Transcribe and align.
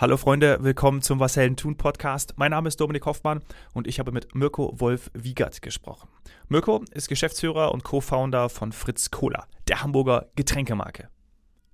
Hallo 0.00 0.16
Freunde, 0.16 0.56
willkommen 0.62 1.02
zum 1.02 1.20
Was 1.20 1.36
Helden 1.36 1.58
tun 1.58 1.76
Podcast. 1.76 2.32
Mein 2.36 2.52
Name 2.52 2.68
ist 2.68 2.80
Dominik 2.80 3.04
Hoffmann 3.04 3.42
und 3.74 3.86
ich 3.86 3.98
habe 3.98 4.12
mit 4.12 4.34
Mirko 4.34 4.72
Wolf 4.80 5.10
Wiegert 5.12 5.60
gesprochen. 5.60 6.08
Mirko 6.48 6.82
ist 6.92 7.10
Geschäftsführer 7.10 7.70
und 7.74 7.84
Co-Founder 7.84 8.48
von 8.48 8.72
Fritz 8.72 9.10
Cola, 9.10 9.44
der 9.68 9.82
Hamburger 9.82 10.30
Getränkemarke. 10.36 11.10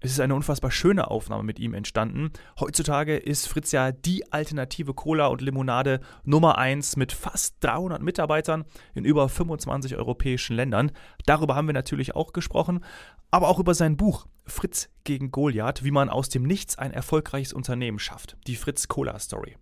Es 0.00 0.10
ist 0.10 0.18
eine 0.18 0.34
unfassbar 0.34 0.72
schöne 0.72 1.08
Aufnahme 1.08 1.44
mit 1.44 1.60
ihm 1.60 1.72
entstanden. 1.72 2.32
Heutzutage 2.58 3.16
ist 3.16 3.46
Fritz 3.46 3.70
ja 3.70 3.92
die 3.92 4.32
alternative 4.32 4.92
Cola 4.92 5.28
und 5.28 5.40
Limonade 5.40 6.00
Nummer 6.24 6.58
1 6.58 6.96
mit 6.96 7.12
fast 7.12 7.62
300 7.62 8.02
Mitarbeitern 8.02 8.64
in 8.94 9.04
über 9.04 9.28
25 9.28 9.94
europäischen 9.94 10.56
Ländern. 10.56 10.90
Darüber 11.26 11.54
haben 11.54 11.68
wir 11.68 11.74
natürlich 11.74 12.16
auch 12.16 12.32
gesprochen, 12.32 12.84
aber 13.30 13.46
auch 13.46 13.60
über 13.60 13.74
sein 13.74 13.96
Buch 13.96 14.26
Fritz 14.46 14.88
gegen 15.04 15.30
Goliath, 15.30 15.84
wie 15.84 15.90
man 15.90 16.08
aus 16.08 16.28
dem 16.28 16.44
Nichts 16.44 16.78
ein 16.78 16.92
erfolgreiches 16.92 17.52
Unternehmen 17.52 17.98
schafft. 17.98 18.36
Die 18.46 18.56
Fritz 18.56 18.88
Cola 18.88 19.18
Story. 19.18 19.56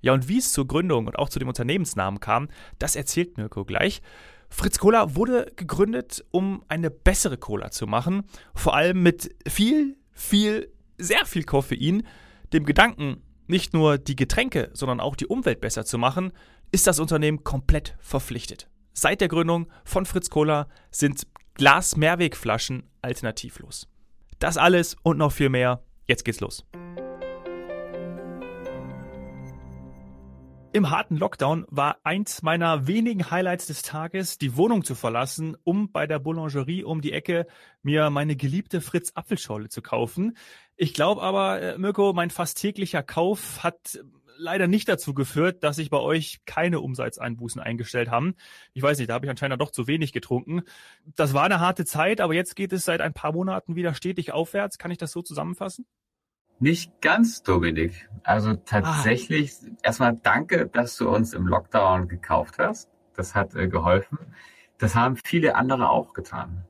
Ja, 0.00 0.12
und 0.12 0.28
wie 0.28 0.38
es 0.38 0.52
zur 0.52 0.66
Gründung 0.66 1.06
und 1.06 1.18
auch 1.18 1.28
zu 1.28 1.38
dem 1.38 1.48
Unternehmensnamen 1.48 2.20
kam, 2.20 2.48
das 2.78 2.96
erzählt 2.96 3.36
Mirko 3.36 3.64
gleich. 3.64 4.00
Fritz 4.48 4.78
Cola 4.78 5.14
wurde 5.14 5.52
gegründet, 5.56 6.24
um 6.30 6.64
eine 6.68 6.90
bessere 6.90 7.36
Cola 7.36 7.70
zu 7.70 7.86
machen, 7.86 8.24
vor 8.54 8.74
allem 8.74 9.02
mit 9.02 9.34
viel, 9.48 9.96
viel, 10.12 10.72
sehr 10.96 11.26
viel 11.26 11.44
Koffein. 11.44 12.06
Dem 12.52 12.64
Gedanken, 12.64 13.22
nicht 13.46 13.74
nur 13.74 13.98
die 13.98 14.16
Getränke, 14.16 14.70
sondern 14.72 15.00
auch 15.00 15.16
die 15.16 15.26
Umwelt 15.26 15.60
besser 15.60 15.84
zu 15.84 15.98
machen, 15.98 16.32
ist 16.70 16.86
das 16.86 16.98
Unternehmen 16.98 17.44
komplett 17.44 17.96
verpflichtet. 17.98 18.68
Seit 18.92 19.20
der 19.20 19.28
Gründung 19.28 19.70
von 19.84 20.06
Fritz 20.06 20.30
Cola 20.30 20.68
sind 20.90 21.26
Glas-Mehrwegflaschen 21.54 22.84
alternativlos. 23.02 23.86
Das 24.38 24.56
alles 24.56 24.96
und 25.02 25.18
noch 25.18 25.32
viel 25.32 25.48
mehr. 25.48 25.82
Jetzt 26.06 26.24
geht's 26.24 26.40
los. 26.40 26.64
Im 30.70 30.90
harten 30.90 31.16
Lockdown 31.16 31.66
war 31.70 31.96
eins 32.04 32.42
meiner 32.42 32.86
wenigen 32.86 33.30
Highlights 33.30 33.66
des 33.66 33.82
Tages, 33.82 34.38
die 34.38 34.56
Wohnung 34.56 34.84
zu 34.84 34.94
verlassen, 34.94 35.56
um 35.64 35.90
bei 35.90 36.06
der 36.06 36.18
Boulangerie 36.18 36.84
um 36.84 37.00
die 37.00 37.12
Ecke 37.12 37.46
mir 37.82 38.10
meine 38.10 38.36
geliebte 38.36 38.80
Fritz 38.80 39.10
Apfelschorle 39.14 39.70
zu 39.70 39.82
kaufen. 39.82 40.36
Ich 40.76 40.94
glaube 40.94 41.22
aber, 41.22 41.60
äh, 41.60 41.78
Mirko, 41.78 42.12
mein 42.12 42.30
fast 42.30 42.60
täglicher 42.60 43.02
Kauf 43.02 43.64
hat 43.64 43.98
leider 44.38 44.66
nicht 44.66 44.88
dazu 44.88 45.12
geführt, 45.14 45.62
dass 45.64 45.76
sich 45.76 45.90
bei 45.90 45.98
euch 45.98 46.40
keine 46.46 46.80
Umsatzeinbußen 46.80 47.60
eingestellt 47.60 48.10
haben. 48.10 48.34
Ich 48.72 48.82
weiß 48.82 48.98
nicht, 48.98 49.10
da 49.10 49.14
habe 49.14 49.26
ich 49.26 49.30
anscheinend 49.30 49.60
doch 49.60 49.70
zu 49.70 49.86
wenig 49.86 50.12
getrunken. 50.12 50.62
Das 51.16 51.34
war 51.34 51.44
eine 51.44 51.60
harte 51.60 51.84
Zeit, 51.84 52.20
aber 52.20 52.34
jetzt 52.34 52.56
geht 52.56 52.72
es 52.72 52.84
seit 52.84 53.00
ein 53.00 53.12
paar 53.12 53.32
Monaten 53.32 53.76
wieder 53.76 53.94
stetig 53.94 54.32
aufwärts. 54.32 54.78
Kann 54.78 54.90
ich 54.90 54.98
das 54.98 55.12
so 55.12 55.22
zusammenfassen? 55.22 55.86
Nicht 56.60 57.00
ganz, 57.00 57.42
Dominik. 57.42 58.08
Also 58.24 58.54
tatsächlich, 58.54 59.52
ah. 59.64 59.76
erstmal 59.82 60.18
danke, 60.22 60.66
dass 60.66 60.96
du 60.96 61.08
uns 61.08 61.34
im 61.34 61.46
Lockdown 61.46 62.08
gekauft 62.08 62.58
hast. 62.58 62.90
Das 63.14 63.34
hat 63.34 63.54
äh, 63.54 63.68
geholfen. 63.68 64.18
Das 64.78 64.94
haben 64.94 65.16
viele 65.16 65.56
andere 65.56 65.90
auch 65.90 66.14
getan. 66.14 66.64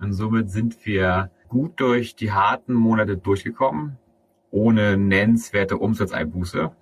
Und 0.00 0.12
somit 0.12 0.50
sind 0.50 0.84
wir 0.86 1.30
gut 1.48 1.80
durch 1.80 2.16
die 2.16 2.32
harten 2.32 2.74
Monate 2.74 3.16
durchgekommen, 3.16 3.98
ohne 4.50 4.96
nennenswerte 4.96 5.76
Umsatzeinbuße. 5.76 6.74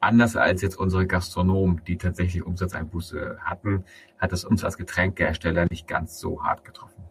Anders 0.00 0.36
als 0.36 0.62
jetzt 0.62 0.76
unsere 0.76 1.06
Gastronomen, 1.06 1.82
die 1.86 1.98
tatsächlich 1.98 2.44
Umsatzeinbuße 2.44 3.38
hatten, 3.40 3.84
hat 4.18 4.32
es 4.32 4.44
uns 4.44 4.64
als 4.64 4.76
Getränkehersteller 4.76 5.66
nicht 5.70 5.88
ganz 5.88 6.18
so 6.18 6.42
hart 6.44 6.64
getroffen. 6.64 7.02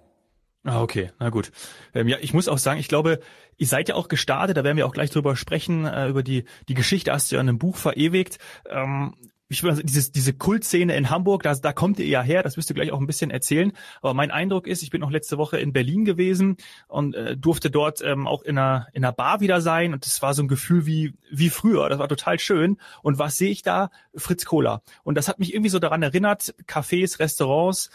Ah, 0.64 0.82
okay, 0.82 1.12
na 1.18 1.30
gut. 1.30 1.52
Ähm, 1.94 2.08
ja, 2.10 2.18
ich 2.20 2.34
muss 2.34 2.50
auch 2.50 2.58
sagen, 2.58 2.80
ich 2.80 2.90
glaube, 2.90 3.20
ihr 3.58 3.68
seid 3.68 3.88
ja 3.88 3.96
auch 3.96 4.10
gestartet, 4.10 4.58
da 4.58 4.64
werden 4.66 4.76
wir 4.76 4.86
auch 4.86 4.94
gleich 4.94 5.10
drüber 5.10 5.36
sprechen, 5.36 5.86
äh, 5.86 6.10
über 6.10 6.24
die, 6.24 6.44
die 6.68 6.74
Geschichte 6.74 7.14
hast 7.14 7.32
du 7.32 7.36
ja 7.36 7.42
in 7.42 7.48
einem 7.48 7.58
Buch 7.58 7.78
verewigt. 7.78 8.38
Ähm, 8.70 9.16
ich 9.50 9.64
würde 9.64 9.78
sagen, 9.78 9.88
dieses, 9.88 10.12
diese 10.12 10.34
Kultszene 10.34 10.96
in 10.96 11.10
Hamburg, 11.10 11.44
da, 11.44 11.56
da 11.56 11.74
kommt 11.74 12.00
ihr 12.00 12.08
ja 12.08 12.22
her, 12.22 12.44
das 12.44 12.58
wirst 12.58 12.70
du 12.70 12.74
gleich 12.74 12.92
auch 12.92 13.00
ein 13.00 13.08
bisschen 13.08 13.32
erzählen. 13.32 13.72
Aber 14.02 14.14
mein 14.14 14.32
Eindruck 14.32 14.68
ist, 14.68 14.84
ich 14.84 14.90
bin 14.90 15.02
noch 15.02 15.12
letzte 15.12 15.38
Woche 15.38 15.58
in 15.58 15.74
Berlin 15.74 16.06
gewesen 16.06 16.58
und 16.88 17.16
äh, 17.16 17.38
durfte 17.38 17.72
dort 17.72 18.02
ähm, 18.02 18.28
auch 18.28 18.44
in 18.44 18.58
einer, 18.58 18.88
in 18.94 19.06
einer 19.06 19.14
Bar 19.14 19.40
wieder 19.40 19.62
sein 19.62 19.94
und 19.94 20.06
das 20.06 20.22
war 20.22 20.34
so 20.34 20.44
ein 20.44 20.48
Gefühl 20.48 20.86
wie, 20.86 21.14
wie 21.32 21.50
früher. 21.50 21.88
Das 21.90 22.00
war 22.00 22.10
total 22.10 22.40
schön. 22.40 22.78
Und 23.02 23.20
was 23.20 23.38
sehe 23.38 23.52
ich 23.52 23.62
da? 23.62 23.90
Fritz 24.16 24.46
Cola. 24.46 24.82
Und 25.04 25.16
das 25.16 25.28
hat 25.28 25.40
mich 25.40 25.54
irgendwie 25.54 25.70
so 25.70 25.80
daran 25.80 26.04
erinnert, 26.04 26.54
Cafés, 26.68 27.20
Restaurants, 27.20 27.90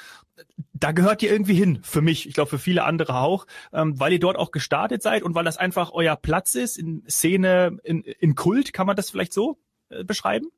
da 0.75 0.93
gehört 0.93 1.23
ihr 1.23 1.31
irgendwie 1.31 1.55
hin, 1.55 1.81
für 1.83 2.01
mich, 2.01 2.27
ich 2.27 2.35
glaube 2.35 2.51
für 2.51 2.59
viele 2.59 2.85
andere 2.85 3.17
auch, 3.17 3.47
ähm, 3.73 4.01
weil 4.01 4.13
ihr 4.13 4.19
dort 4.19 4.37
auch 4.37 4.51
gestartet 4.51 5.03
seid 5.03 5.23
und 5.23 5.35
weil 5.35 5.45
das 5.45 5.57
einfach 5.57 5.93
euer 5.93 6.17
Platz 6.17 6.55
ist 6.55 6.79
in 6.79 7.05
Szene, 7.09 7.79
in, 7.85 8.03
in 8.03 8.35
Kult, 8.35 8.73
kann 8.73 8.87
man 8.87 8.97
das 8.97 9.11
vielleicht 9.11 9.33
so 9.33 9.59
äh, 9.91 10.03
beschreiben? 10.05 10.49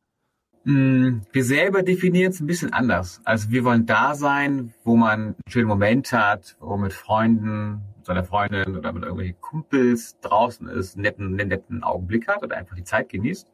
Mm, 0.64 1.20
wir 1.30 1.44
selber 1.44 1.82
definieren 1.82 2.32
es 2.32 2.40
ein 2.40 2.46
bisschen 2.46 2.72
anders. 2.72 3.20
Also 3.24 3.50
wir 3.50 3.64
wollen 3.64 3.84
da 3.84 4.14
sein, 4.14 4.72
wo 4.82 4.96
man 4.96 5.20
einen 5.20 5.34
schönen 5.48 5.68
Moment 5.68 6.12
hat, 6.12 6.56
wo 6.58 6.76
mit 6.76 6.94
Freunden, 6.94 7.82
seiner 8.02 8.24
Freundin 8.24 8.76
oder 8.76 8.92
mit 8.92 9.02
irgendwelchen 9.02 9.40
Kumpels 9.40 10.18
draußen 10.20 10.68
ist, 10.68 10.96
einen 10.96 11.02
netten, 11.02 11.26
einen 11.38 11.48
netten 11.48 11.82
Augenblick 11.82 12.28
hat 12.28 12.42
oder 12.42 12.56
einfach 12.56 12.76
die 12.76 12.84
Zeit 12.84 13.10
genießt. 13.10 13.50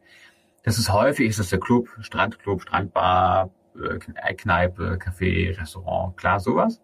Das 0.62 0.78
ist 0.78 0.92
häufig, 0.92 1.28
ist 1.28 1.38
das 1.38 1.50
der 1.50 1.60
Club, 1.60 1.88
Strandclub, 2.00 2.62
Strandbar, 2.62 3.50
äh, 3.76 4.34
Kneipe, 4.34 4.98
Café, 4.98 5.58
Restaurant, 5.58 6.16
klar, 6.16 6.38
sowas. 6.38 6.80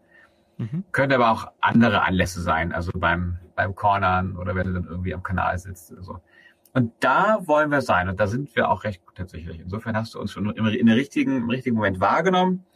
Mhm. 0.58 0.84
Könnte 0.93 1.16
aber 1.16 1.31
auch 1.31 1.53
andere 1.60 2.03
Anlässe 2.03 2.41
sein, 2.41 2.72
also 2.72 2.91
beim, 2.94 3.38
beim 3.54 3.75
Cornern 3.75 4.37
oder 4.37 4.54
wenn 4.54 4.69
du 4.69 4.72
dann 4.72 4.84
irgendwie 4.84 5.14
am 5.14 5.22
Kanal 5.22 5.58
sitzt 5.58 5.93
oder 5.93 6.03
so. 6.03 6.20
Und 6.76 6.92
da 7.00 7.38
wollen 7.47 7.70
wir 7.70 7.81
sein. 7.81 8.10
Und 8.10 8.20
da 8.20 8.26
sind 8.26 8.54
wir 8.54 8.69
auch 8.69 8.84
recht 8.84 9.03
gut 9.06 9.14
tatsächlich. 9.14 9.60
Insofern 9.60 9.97
hast 9.97 10.14
du 10.14 10.20
uns 10.20 10.31
schon 10.31 10.50
im, 10.50 10.66
in 10.66 10.84
der 10.84 10.97
richtigen, 10.97 11.38
im 11.38 11.48
richtigen 11.48 11.75
Moment 11.75 12.00
wahrgenommen. 12.00 12.66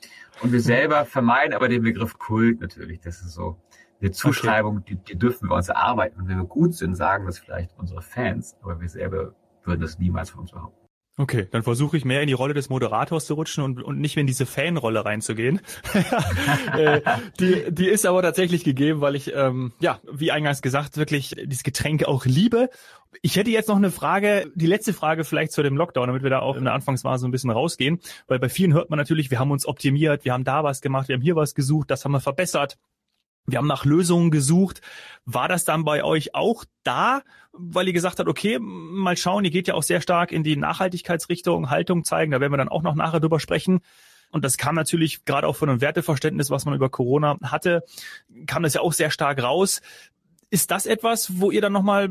Und 0.40 0.52
wir 0.52 0.62
selber 0.62 1.04
vermeiden 1.04 1.52
aber 1.52 1.68
den 1.68 1.82
Begriff 1.82 2.18
Kult 2.18 2.62
natürlich. 2.62 3.00
Das 3.00 3.20
ist 3.20 3.34
so 3.34 3.60
eine 4.00 4.10
Zuschreibung, 4.10 4.78
okay. 4.78 4.94
die, 4.94 5.12
die 5.12 5.18
dürfen 5.18 5.50
wir 5.50 5.54
uns 5.54 5.68
erarbeiten. 5.68 6.18
Und 6.18 6.28
wenn 6.28 6.38
wir 6.38 6.46
gut 6.46 6.72
sind, 6.72 6.94
sagen 6.94 7.26
das 7.26 7.38
vielleicht 7.38 7.76
unsere 7.76 8.00
Fans, 8.00 8.56
aber 8.62 8.80
wir 8.80 8.88
selber 8.88 9.34
würden 9.64 9.82
das 9.82 9.98
niemals 9.98 10.30
von 10.30 10.40
uns 10.40 10.52
behaupten. 10.52 10.79
Okay, 11.20 11.46
dann 11.50 11.62
versuche 11.62 11.98
ich 11.98 12.06
mehr 12.06 12.22
in 12.22 12.28
die 12.28 12.32
Rolle 12.32 12.54
des 12.54 12.70
Moderators 12.70 13.26
zu 13.26 13.34
rutschen 13.34 13.62
und, 13.62 13.82
und 13.82 14.00
nicht 14.00 14.16
mehr 14.16 14.22
in 14.22 14.26
diese 14.26 14.46
Fanrolle 14.46 15.04
reinzugehen. 15.04 15.60
äh, 16.78 17.02
die, 17.38 17.64
die 17.68 17.88
ist 17.88 18.06
aber 18.06 18.22
tatsächlich 18.22 18.64
gegeben, 18.64 19.02
weil 19.02 19.14
ich, 19.14 19.30
ähm, 19.34 19.74
ja, 19.80 20.00
wie 20.10 20.32
eingangs 20.32 20.62
gesagt, 20.62 20.96
wirklich 20.96 21.34
dieses 21.44 21.62
Getränk 21.62 22.04
auch 22.04 22.24
liebe. 22.24 22.70
Ich 23.20 23.36
hätte 23.36 23.50
jetzt 23.50 23.68
noch 23.68 23.76
eine 23.76 23.90
Frage, 23.90 24.50
die 24.54 24.64
letzte 24.64 24.94
Frage 24.94 25.24
vielleicht 25.24 25.52
zu 25.52 25.62
dem 25.62 25.76
Lockdown, 25.76 26.06
damit 26.06 26.22
wir 26.22 26.30
da 26.30 26.38
auch 26.38 26.56
in 26.56 26.64
der 26.64 26.72
Anfangsphase 26.72 27.28
ein 27.28 27.32
bisschen 27.32 27.50
rausgehen. 27.50 28.00
Weil 28.26 28.38
bei 28.38 28.48
vielen 28.48 28.72
hört 28.72 28.88
man 28.88 28.96
natürlich, 28.96 29.30
wir 29.30 29.38
haben 29.38 29.50
uns 29.50 29.66
optimiert, 29.66 30.24
wir 30.24 30.32
haben 30.32 30.44
da 30.44 30.64
was 30.64 30.80
gemacht, 30.80 31.08
wir 31.08 31.16
haben 31.16 31.22
hier 31.22 31.36
was 31.36 31.54
gesucht, 31.54 31.90
das 31.90 32.02
haben 32.06 32.12
wir 32.12 32.20
verbessert. 32.20 32.78
Wir 33.46 33.58
haben 33.58 33.66
nach 33.66 33.84
Lösungen 33.84 34.30
gesucht. 34.30 34.80
War 35.24 35.48
das 35.48 35.64
dann 35.64 35.84
bei 35.84 36.04
euch 36.04 36.34
auch 36.34 36.64
da, 36.82 37.22
weil 37.52 37.86
ihr 37.86 37.92
gesagt 37.92 38.18
habt, 38.18 38.28
okay, 38.28 38.58
mal 38.60 39.16
schauen, 39.16 39.44
ihr 39.44 39.50
geht 39.50 39.68
ja 39.68 39.74
auch 39.74 39.82
sehr 39.82 40.00
stark 40.00 40.32
in 40.32 40.44
die 40.44 40.56
Nachhaltigkeitsrichtung, 40.56 41.70
Haltung 41.70 42.04
zeigen, 42.04 42.32
da 42.32 42.40
werden 42.40 42.52
wir 42.52 42.58
dann 42.58 42.68
auch 42.68 42.82
noch 42.82 42.94
nachher 42.94 43.20
drüber 43.20 43.40
sprechen. 43.40 43.80
Und 44.30 44.44
das 44.44 44.56
kam 44.56 44.76
natürlich 44.76 45.24
gerade 45.24 45.46
auch 45.46 45.56
von 45.56 45.68
einem 45.68 45.80
Werteverständnis, 45.80 46.50
was 46.50 46.64
man 46.64 46.74
über 46.74 46.88
Corona 46.88 47.36
hatte, 47.42 47.82
kam 48.46 48.62
das 48.62 48.74
ja 48.74 48.80
auch 48.80 48.92
sehr 48.92 49.10
stark 49.10 49.42
raus. 49.42 49.80
Ist 50.50 50.70
das 50.70 50.86
etwas, 50.86 51.40
wo 51.40 51.50
ihr 51.50 51.60
dann 51.60 51.72
nochmal 51.72 52.08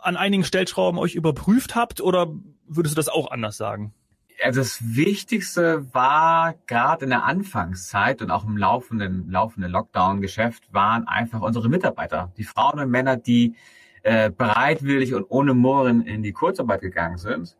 an 0.00 0.16
einigen 0.16 0.44
Stellschrauben 0.44 0.98
euch 0.98 1.14
überprüft 1.14 1.74
habt 1.74 2.00
oder 2.00 2.32
würdest 2.66 2.94
du 2.94 2.98
das 2.98 3.08
auch 3.08 3.30
anders 3.30 3.56
sagen? 3.56 3.94
Also 4.42 4.60
das 4.60 4.96
Wichtigste 4.96 5.92
war 5.92 6.54
gerade 6.66 7.04
in 7.04 7.10
der 7.10 7.24
Anfangszeit 7.24 8.22
und 8.22 8.30
auch 8.30 8.44
im 8.44 8.56
laufenden, 8.56 9.30
laufenden 9.30 9.70
Lockdown-Geschäft 9.70 10.72
waren 10.72 11.06
einfach 11.06 11.40
unsere 11.40 11.68
Mitarbeiter, 11.68 12.32
die 12.36 12.44
Frauen 12.44 12.78
und 12.80 12.90
Männer, 12.90 13.16
die 13.16 13.56
äh, 14.02 14.30
bereitwillig 14.30 15.14
und 15.14 15.26
ohne 15.28 15.54
Murren 15.54 16.02
in 16.02 16.22
die 16.22 16.32
Kurzarbeit 16.32 16.80
gegangen 16.80 17.18
sind. 17.18 17.56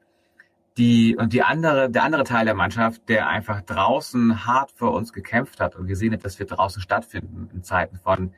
Die, 0.77 1.17
und 1.17 1.33
die 1.33 1.43
andere, 1.43 1.91
der 1.91 2.05
andere 2.05 2.23
Teil 2.23 2.45
der 2.45 2.55
Mannschaft, 2.55 3.09
der 3.09 3.27
einfach 3.27 3.63
draußen 3.63 4.47
hart 4.47 4.71
für 4.71 4.91
uns 4.91 5.13
gekämpft 5.13 5.59
hat 5.59 5.75
und 5.75 5.89
gesehen 5.89 6.13
hat, 6.13 6.25
dass 6.25 6.39
wir 6.39 6.47
draußen 6.47 6.81
stattfinden 6.81 7.51
in 7.53 7.65
Zeiten 7.65 7.99
von 7.99 8.33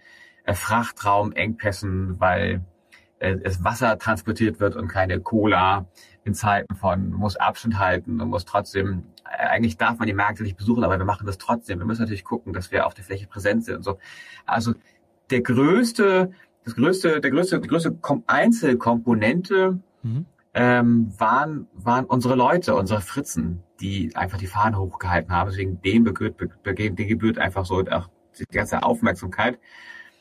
äh, 0.44 0.54
Frachtraumengpässen, 0.54 2.19
weil 2.19 2.64
es 3.20 3.62
Wasser 3.62 3.99
transportiert 3.99 4.61
wird 4.61 4.76
und 4.76 4.88
keine 4.88 5.20
Cola 5.20 5.87
in 6.25 6.34
Zeiten 6.34 6.75
von, 6.75 7.11
muss 7.11 7.37
Abstand 7.37 7.78
halten 7.78 8.20
und 8.20 8.28
muss 8.28 8.44
trotzdem, 8.44 9.05
äh, 9.25 9.46
eigentlich 9.46 9.76
darf 9.76 9.99
man 9.99 10.08
die 10.08 10.14
Märkte 10.14 10.43
nicht 10.43 10.56
besuchen, 10.56 10.84
aber 10.84 10.99
wir 10.99 11.05
machen 11.05 11.26
das 11.26 11.38
trotzdem. 11.38 11.78
Wir 11.78 11.87
müssen 11.87 12.02
natürlich 12.02 12.25
gucken, 12.25 12.52
dass 12.52 12.72
wir 12.72 12.87
auf 12.87 12.94
der 12.94 13.05
Fläche 13.05 13.26
präsent 13.26 13.64
sind 13.64 13.76
und 13.76 13.82
so. 13.82 13.99
Also 14.46 14.75
der 15.31 15.43
größte, 15.43 16.32
das 16.64 16.75
größte, 16.75 17.20
der 17.20 17.31
größte, 17.31 17.61
die 17.61 17.69
größte 17.69 17.99
Einzelkomponente 18.26 19.78
mhm. 20.02 20.26
ähm, 20.55 21.12
waren, 21.19 21.69
waren 21.75 22.06
unsere 22.06 22.34
Leute, 22.34 22.75
unsere 22.75 23.00
Fritzen, 23.00 23.62
die 23.81 24.14
einfach 24.17 24.38
die 24.38 24.46
Fahne 24.46 24.78
hochgehalten 24.78 25.32
haben. 25.32 25.50
Deswegen 25.50 25.81
dem 25.82 26.05
gebührt, 26.05 26.37
dem 26.67 26.96
gebührt 26.96 27.38
einfach 27.38 27.64
so 27.64 27.84
auch 27.90 28.08
die 28.38 28.44
ganze 28.56 28.82
Aufmerksamkeit. 28.82 29.58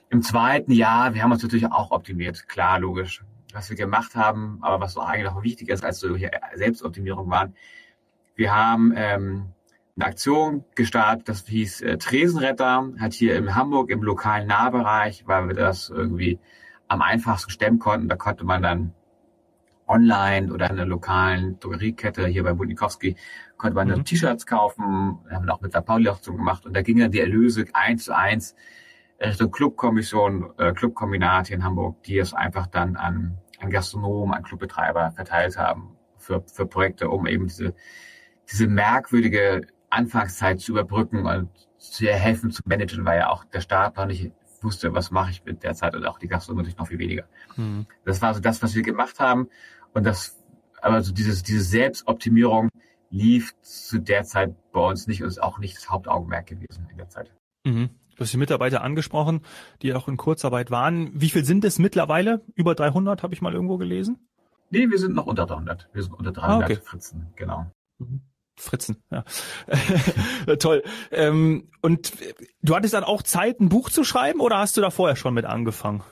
Im 0.10 0.22
zweiten 0.22 0.72
Jahr, 0.72 1.14
wir 1.14 1.24
haben 1.24 1.32
uns 1.32 1.44
natürlich 1.44 1.72
auch 1.72 1.92
optimiert, 1.92 2.48
klar, 2.48 2.80
logisch. 2.80 3.24
was 3.54 3.70
wir 3.70 3.78
gemacht 3.78 4.16
haben, 4.16 4.60
aber 4.62 4.80
was 4.80 4.98
eigentlich 4.98 5.26
noch 5.26 5.44
wichtiger 5.44 5.74
ist 5.74 5.84
als 5.84 6.00
solche 6.00 6.32
Selbstoptimierung 6.56 7.30
waren. 7.30 7.56
Wir 8.36 8.56
haben 8.56 8.94
ähm, 8.96 9.54
eine 9.96 10.06
Aktion 10.06 10.64
gestartet, 10.76 11.28
das 11.30 11.46
hieß 11.46 11.82
äh, 11.82 11.98
Tresenretter, 11.98 12.94
hat 13.00 13.14
hier 13.14 13.36
in 13.36 13.56
Hamburg 13.56 13.90
im 13.90 14.02
lokalen 14.02 14.48
Nahbereich, 14.48 15.24
weil 15.28 15.48
wir 15.48 15.56
das 15.56 15.90
irgendwie 15.90 16.40
am 16.88 17.02
einfachsten 17.02 17.52
stemmen 17.52 17.80
konnten. 17.80 18.08
Da 18.08 18.16
konnte 18.16 18.46
man 18.46 18.62
dann 18.62 18.94
online 19.88 20.54
oder 20.54 20.68
in 20.68 20.74
einer 20.74 20.86
lokalen 20.86 21.60
Drogeriekette 21.60 22.28
hier 22.28 22.44
bei 22.44 22.54
Budnikowski 22.54 23.16
konnte 23.58 23.76
man 23.76 23.90
mhm. 23.90 24.06
T-Shirts 24.06 24.46
kaufen, 24.46 25.20
haben 25.30 25.46
wir 25.46 25.54
auch 25.54 25.62
mit 25.62 25.74
der 25.74 25.82
Pauli-Aktion 25.82 26.38
gemacht 26.38 26.66
und 26.66 26.76
da 26.76 26.82
gingen 26.82 27.02
dann 27.02 27.12
die 27.12 27.20
Erlöse 27.20 27.66
eins 27.74 28.06
zu 28.06 28.16
eins 28.16 28.56
Richtung 29.22 29.52
Clubkommission, 29.52 30.54
äh, 30.58 30.74
Clubkombinat 30.74 31.48
hier 31.48 31.58
in 31.58 31.64
Hamburg, 31.64 32.02
die 32.04 32.18
es 32.18 32.34
einfach 32.34 32.68
dann 32.68 32.96
an, 32.96 33.38
an 33.60 33.70
Gastronomen, 33.70 34.34
an 34.34 34.44
Clubbetreiber 34.44 35.12
verteilt 35.12 35.58
haben 35.58 35.98
für, 36.18 36.44
für 36.54 36.66
Projekte, 36.66 37.10
um 37.10 37.28
eben 37.28 37.48
diese, 37.48 37.74
diese 38.50 38.68
merkwürdige 38.68 39.68
Anfangszeit 39.90 40.60
zu 40.62 40.72
überbrücken 40.72 41.26
und 41.26 41.50
zu 41.78 42.08
helfen 42.08 42.52
zu 42.52 42.62
managen, 42.66 43.06
weil 43.06 43.20
ja 43.20 43.30
auch 43.30 43.44
der 43.46 43.62
Staat 43.62 43.98
noch 43.98 44.06
nicht 44.06 44.32
wusste, 44.62 44.94
was 44.94 45.12
mache 45.12 45.32
ich 45.32 45.44
mit 45.46 45.64
der 45.64 45.74
Zeit 45.74 45.96
und 45.96 46.06
auch 46.06 46.20
die 46.20 46.28
Gastronomie 46.28 46.64
natürlich 46.64 46.78
noch 46.78 46.88
viel 46.88 47.00
weniger. 47.00 47.26
Mhm. 47.56 47.88
Das 48.06 48.22
war 48.22 48.34
so 48.34 48.40
das, 48.40 48.62
was 48.62 48.76
wir 48.76 48.84
gemacht 48.84 49.20
haben 49.20 49.50
und 49.94 50.06
das, 50.06 50.38
aber 50.82 51.02
so 51.02 51.14
dieses, 51.14 51.44
diese 51.44 51.62
Selbstoptimierung 51.62 52.70
lief 53.10 53.54
zu 53.62 54.00
der 54.00 54.24
Zeit 54.24 54.54
bei 54.72 54.82
uns 54.82 55.08
nicht 55.08 55.24
und 55.24 55.30
ist 55.30 55.42
auch 55.42 55.60
nicht 55.60 55.78
das 55.78 55.90
Hauptaugenmerk 55.90 56.48
gewesen 56.48 56.88
in 56.92 56.98
der 56.98 57.10
Zeit. 57.10 57.32
Mhm. 57.66 57.90
Du 58.20 58.26
hast 58.26 58.34
die 58.34 58.38
Mitarbeiter 58.38 58.82
angesprochen, 58.82 59.44
die 59.82 59.94
auch 59.94 60.10
in 60.10 60.18
Kurzarbeit 60.18 60.72
waren. 60.72 61.10
Wie 61.14 61.30
viel 61.30 61.46
sind 61.46 61.64
es 61.64 61.80
mittlerweile? 61.80 62.42
Über 62.54 62.76
300 62.76 63.24
habe 63.24 63.34
ich 63.34 63.42
mal 63.42 63.54
irgendwo 63.54 63.78
gelesen. 63.78 64.28
Nee, 64.72 64.90
wir 64.90 65.00
sind 65.00 65.16
noch 65.16 65.26
unter 65.26 65.46
300. 65.46 65.88
Wir 65.94 66.04
sind 66.04 66.12
unter 66.16 66.34
300 66.34 66.52
ah, 66.52 66.66
okay. 66.66 66.76
Fritzen, 66.84 67.32
genau. 67.38 67.68
Mhm. 67.98 68.20
Fritzen, 68.58 69.02
ja. 69.10 69.24
Toll. 70.60 70.84
Ähm, 71.12 71.70
und 71.82 72.12
du 72.62 72.76
hattest 72.76 72.94
dann 72.94 73.06
auch 73.06 73.24
Zeit, 73.24 73.62
ein 73.62 73.70
Buch 73.70 73.90
zu 73.90 74.04
schreiben 74.04 74.42
oder 74.42 74.58
hast 74.58 74.76
du 74.76 74.82
da 74.82 74.90
vorher 74.90 75.16
schon 75.16 75.34
mit 75.34 75.46
angefangen? 75.46 76.04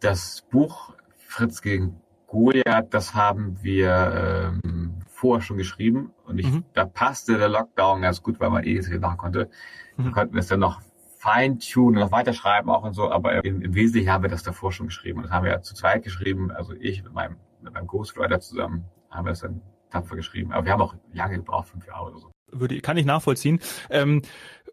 Das 0.00 0.42
Buch 0.50 0.94
Fritz 1.28 1.62
gegen 1.62 2.00
Goliath, 2.26 2.92
das 2.92 3.14
haben 3.14 3.62
wir 3.62 4.50
ähm, 4.64 4.94
vorher 5.06 5.42
schon 5.42 5.58
geschrieben 5.58 6.12
und 6.24 6.40
ich, 6.40 6.50
mhm. 6.50 6.64
da 6.72 6.86
passte 6.86 7.38
der 7.38 7.48
Lockdown 7.48 8.02
ganz 8.02 8.20
gut, 8.20 8.40
weil 8.40 8.50
man 8.50 8.64
eh 8.64 8.82
viel 8.82 8.98
machen 8.98 9.18
konnte. 9.18 9.48
Mhm. 9.96 10.04
Da 10.06 10.10
konnten 10.10 10.34
wir 10.34 10.40
es 10.40 10.48
dann 10.48 10.58
noch 10.58 10.80
feintunen, 11.22 12.00
noch 12.00 12.10
weiterschreiben 12.10 12.68
auch 12.68 12.82
und 12.82 12.94
so, 12.94 13.08
aber 13.08 13.44
im, 13.44 13.62
im, 13.62 13.74
Wesentlichen 13.76 14.10
haben 14.10 14.24
wir 14.24 14.30
das 14.30 14.42
davor 14.42 14.72
schon 14.72 14.88
geschrieben. 14.88 15.18
Und 15.18 15.26
das 15.26 15.32
haben 15.32 15.44
wir 15.44 15.52
ja 15.52 15.62
zu 15.62 15.72
zweit 15.72 16.02
geschrieben, 16.02 16.50
also 16.50 16.72
ich 16.72 17.04
mit 17.04 17.12
meinem, 17.12 17.36
mit 17.62 17.72
meinem 17.72 17.86
Ghostwriter 17.86 18.40
zusammen 18.40 18.86
haben 19.08 19.26
wir 19.26 19.30
es 19.30 19.40
dann 19.40 19.62
tapfer 19.88 20.16
geschrieben. 20.16 20.50
Aber 20.50 20.64
wir 20.64 20.72
haben 20.72 20.82
auch 20.82 20.96
lange 21.12 21.36
gebraucht, 21.36 21.68
fünf 21.68 21.86
Jahre 21.86 22.10
oder 22.10 22.18
so. 22.18 22.32
Würde, 22.50 22.80
kann 22.80 22.96
ich 22.96 23.06
nachvollziehen. 23.06 23.60
Ähm, 23.88 24.22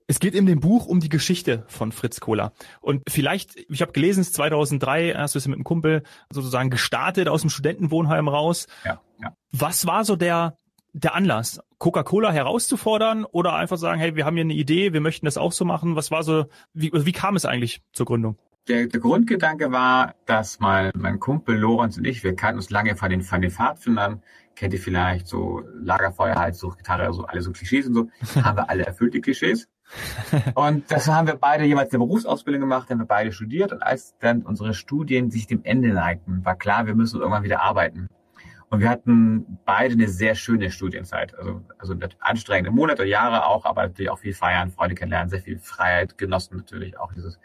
es 0.07 0.19
geht 0.19 0.33
in 0.33 0.47
dem 0.47 0.59
Buch 0.59 0.87
um 0.87 0.99
die 0.99 1.09
Geschichte 1.09 1.65
von 1.67 1.91
Fritz 1.91 2.19
Kohler. 2.19 2.51
Und 2.81 3.03
vielleicht, 3.07 3.55
ich 3.69 3.83
habe 3.83 3.91
gelesen, 3.91 4.23
2003 4.23 5.13
hast 5.15 5.35
du 5.35 5.37
es 5.37 5.47
mit 5.47 5.55
einem 5.55 5.63
Kumpel 5.63 6.01
sozusagen 6.31 6.71
gestartet 6.71 7.27
aus 7.27 7.41
dem 7.41 7.51
Studentenwohnheim 7.51 8.27
raus. 8.27 8.65
Ja, 8.83 8.99
ja. 9.21 9.35
Was 9.51 9.85
war 9.85 10.03
so 10.03 10.15
der, 10.15 10.57
der 10.99 11.15
Anlass, 11.15 11.59
Coca-Cola 11.77 12.31
herauszufordern 12.31 13.25
oder 13.25 13.53
einfach 13.55 13.77
sagen, 13.77 13.99
hey, 13.99 14.15
wir 14.15 14.25
haben 14.25 14.35
hier 14.35 14.43
eine 14.43 14.53
Idee, 14.53 14.93
wir 14.93 15.01
möchten 15.01 15.25
das 15.25 15.37
auch 15.37 15.51
so 15.51 15.65
machen? 15.65 15.95
Was 15.95 16.11
war 16.11 16.23
so, 16.23 16.45
wie, 16.73 16.91
wie 16.93 17.11
kam 17.11 17.35
es 17.35 17.45
eigentlich 17.45 17.81
zur 17.93 18.05
Gründung? 18.05 18.37
Der, 18.67 18.87
der 18.87 18.99
Grundgedanke 18.99 19.71
war, 19.71 20.15
dass 20.25 20.59
mal 20.59 20.91
mein 20.93 21.19
Kumpel 21.19 21.57
Lorenz 21.57 21.97
und 21.97 22.05
ich, 22.05 22.23
wir 22.23 22.35
kannten 22.35 22.57
uns 22.57 22.69
lange 22.69 22.95
von 22.95 23.09
den, 23.09 23.21
von 23.21 23.41
den 23.41 23.49
Pfadfindern, 23.49 24.21
kennt 24.55 24.73
ihr 24.73 24.79
vielleicht 24.79 25.27
so 25.27 25.63
Lagerfeuer, 25.81 26.35
Heizsucht, 26.35 26.77
Gitarre, 26.77 27.11
so 27.13 27.23
alle 27.23 27.41
so 27.41 27.51
Klischees 27.51 27.87
und 27.87 27.93
so, 27.93 28.09
haben 28.43 28.57
wir 28.57 28.69
alle 28.69 28.85
erfüllt, 28.85 29.13
die 29.13 29.21
Klischees. 29.21 29.69
und 30.53 30.91
das 30.91 31.07
haben 31.07 31.27
wir 31.27 31.35
beide 31.35 31.63
jeweils 31.63 31.91
eine 31.91 31.99
Berufsausbildung 31.99 32.61
gemacht, 32.61 32.89
haben 32.89 32.99
wir 32.99 33.07
beide 33.07 33.31
studiert 33.31 33.71
und 33.71 33.81
als 33.81 34.15
dann 34.19 34.43
unsere 34.43 34.73
Studien 34.75 35.31
sich 35.31 35.47
dem 35.47 35.63
Ende 35.63 35.89
neigten, 35.89 36.45
war 36.45 36.55
klar, 36.55 36.85
wir 36.85 36.93
müssen 36.93 37.19
irgendwann 37.19 37.43
wieder 37.43 37.61
arbeiten. 37.61 38.09
Und 38.69 38.81
wir 38.81 38.89
hatten 38.89 39.59
beide 39.65 39.93
eine 39.93 40.07
sehr 40.07 40.35
schöne 40.35 40.69
Studienzeit. 40.69 41.37
Also, 41.37 41.63
also 41.79 41.95
anstrengende 42.19 42.71
Monate, 42.71 43.03
Jahre 43.03 43.45
auch, 43.45 43.65
aber 43.65 43.83
natürlich 43.83 44.11
auch 44.11 44.19
viel 44.19 44.33
feiern, 44.33 44.69
Freunde 44.69 44.95
kennenlernen, 44.95 45.29
sehr 45.29 45.41
viel 45.41 45.57
Freiheit 45.57 46.17
genossen 46.17 46.57
natürlich 46.57 46.99
auch 46.99 47.11
dieses, 47.13 47.39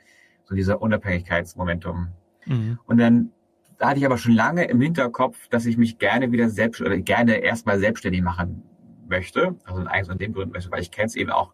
so 0.44 0.54
dieser 0.54 0.82
Unabhängigkeitsmomentum. 0.82 2.08
Mhm. 2.46 2.78
Und 2.86 2.98
dann 2.98 3.30
da 3.78 3.88
hatte 3.88 3.98
ich 3.98 4.06
aber 4.06 4.18
schon 4.18 4.34
lange 4.34 4.64
im 4.64 4.80
Hinterkopf, 4.80 5.48
dass 5.48 5.66
ich 5.66 5.76
mich 5.76 5.98
gerne 5.98 6.32
wieder 6.32 6.48
selbst 6.48 6.80
oder 6.80 6.96
gerne 6.98 7.36
erstmal 7.36 7.78
selbstständig 7.78 8.22
machen 8.22 8.62
möchte. 9.08 9.56
Also 9.64 9.80
eigentlich 9.82 10.10
aus 10.10 10.18
dem 10.18 10.32
Grund, 10.32 10.54
weil 10.70 10.80
ich 10.80 10.90
kenne 10.90 11.06
es 11.06 11.16
eben 11.16 11.30
auch. 11.30 11.52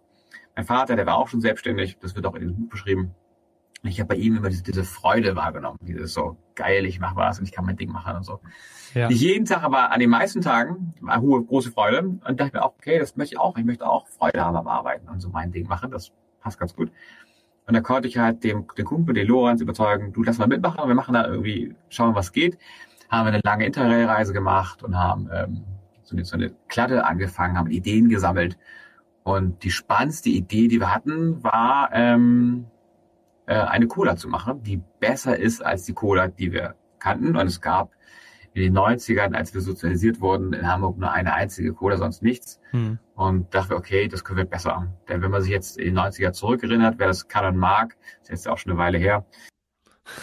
Mein 0.55 0.65
Vater, 0.67 0.97
der 0.97 1.07
war 1.07 1.17
auch 1.17 1.29
schon 1.29 1.41
selbstständig, 1.41 1.99
das 1.99 2.15
wird 2.15 2.27
auch 2.27 2.35
in 2.35 2.43
dem 2.43 2.55
Buch 2.57 2.69
beschrieben. 2.71 3.15
Ich 3.83 3.99
habe 3.99 4.09
bei 4.09 4.17
ihm 4.17 4.37
immer 4.37 4.51
diese, 4.51 4.63
diese 4.63 4.85
Freude 4.85 5.37
wahrgenommen, 5.37 5.79
dieses 5.81 6.13
so 6.13 6.37
geil, 6.55 6.85
ich 6.85 7.01
mache 7.01 7.17
was 7.17 7.39
und 7.39 7.47
ich 7.47 7.53
kann 7.53 7.65
mein 7.65 7.77
Ding 7.77 7.91
machen 7.91 8.17
und 8.17 8.25
so. 8.25 8.41
Ja. 8.95 9.09
Nicht 9.09 9.21
jeden 9.21 9.47
Tag, 9.47 9.63
aber 9.63 9.93
an 9.93 10.01
den 10.01 10.11
meisten 10.11 10.43
Tagen 10.43 10.95
war 11.01 11.21
hohe, 11.21 11.43
große 11.43 11.71
Freude 11.71 12.01
und 12.01 12.41
dachte 12.41 12.57
mir 12.57 12.63
auch, 12.63 12.75
okay, 12.79 12.99
das 12.99 13.17
möchte 13.17 13.37
ich 13.37 13.41
auch. 13.41 13.57
Ich 13.57 13.65
möchte 13.65 13.87
auch 13.87 14.07
Freude 14.09 14.45
haben 14.45 14.57
am 14.57 14.69
Arbeiten 14.69 15.09
und 15.09 15.21
so 15.21 15.31
mein 15.31 15.53
Ding 15.53 15.67
machen. 15.67 15.91
Das 15.91 16.13
passt 16.41 16.59
ganz 16.59 16.75
gut. 16.75 16.91
Und 17.67 17.75
da 17.75 17.81
konnte 17.81 18.09
ich 18.09 18.19
halt 18.19 18.43
dem, 18.43 18.67
den 18.77 18.85
Kumpel, 18.85 19.15
den 19.15 19.29
Lorenz, 19.29 19.61
überzeugen, 19.61 20.13
du 20.13 20.23
lass 20.25 20.39
mal 20.39 20.49
mitmachen, 20.49 20.89
wir 20.89 20.95
machen 20.95 21.15
da 21.15 21.27
irgendwie, 21.27 21.75
schauen, 21.89 22.15
was 22.15 22.33
geht. 22.33 22.59
Haben 23.09 23.27
wir 23.27 23.33
eine 23.33 23.43
lange 23.45 23.65
Interrail-Reise 23.65 24.33
gemacht 24.33 24.83
und 24.83 24.99
haben 24.99 25.31
ähm, 25.33 25.65
so, 26.03 26.17
eine, 26.17 26.25
so 26.25 26.35
eine 26.35 26.51
Klatte 26.69 27.05
angefangen, 27.05 27.57
haben 27.57 27.71
Ideen 27.71 28.09
gesammelt. 28.09 28.59
Und 29.23 29.63
die 29.63 29.71
spannendste 29.71 30.31
Idee, 30.31 30.67
die 30.67 30.81
wir 30.81 30.93
hatten, 30.93 31.43
war 31.45 31.91
ähm, 31.93 32.67
äh, 33.51 33.55
eine 33.55 33.89
Cola 33.89 34.15
zu 34.15 34.29
machen, 34.29 34.63
die 34.63 34.81
besser 35.01 35.37
ist 35.37 35.61
als 35.61 35.83
die 35.85 35.93
Cola, 35.93 36.29
die 36.29 36.53
wir 36.53 36.77
kannten. 37.01 37.37
Und 37.37 37.49
es 37.49 37.61
gab 37.61 37.91
in 38.53 38.63
den 38.63 38.79
90ern, 38.79 39.35
als 39.35 39.53
wir 39.55 39.61
sozialisiert 39.61 40.21
wurden, 40.21 40.53
in 40.53 40.69
Hamburg 40.69 40.99
nur 40.99 41.11
eine 41.11 41.35
einzige 41.35 41.75
Cola, 41.75 41.97
sonst 41.97 42.23
nichts. 42.23 42.61
Hm. 42.71 43.01
Und 43.17 43.53
dachte, 43.53 43.75
okay, 43.75 44.07
das 44.07 44.23
können 44.23 44.39
wir 44.39 44.45
besser. 44.45 44.95
Denn 45.09 45.21
wenn 45.21 45.33
man 45.33 45.43
sich 45.43 45.51
jetzt 45.51 45.79
in 45.79 45.95
die 45.95 46.01
90er 46.01 46.31
zurückerinnert, 46.31 46.95
wer 46.99 47.09
das 47.09 47.27
kann 47.27 47.45
und 47.45 47.57
mag, 47.57 47.97
ist 48.23 48.31
jetzt 48.31 48.49
auch 48.49 48.57
schon 48.57 48.71
eine 48.71 48.79
Weile 48.79 48.99
her. 48.99 49.27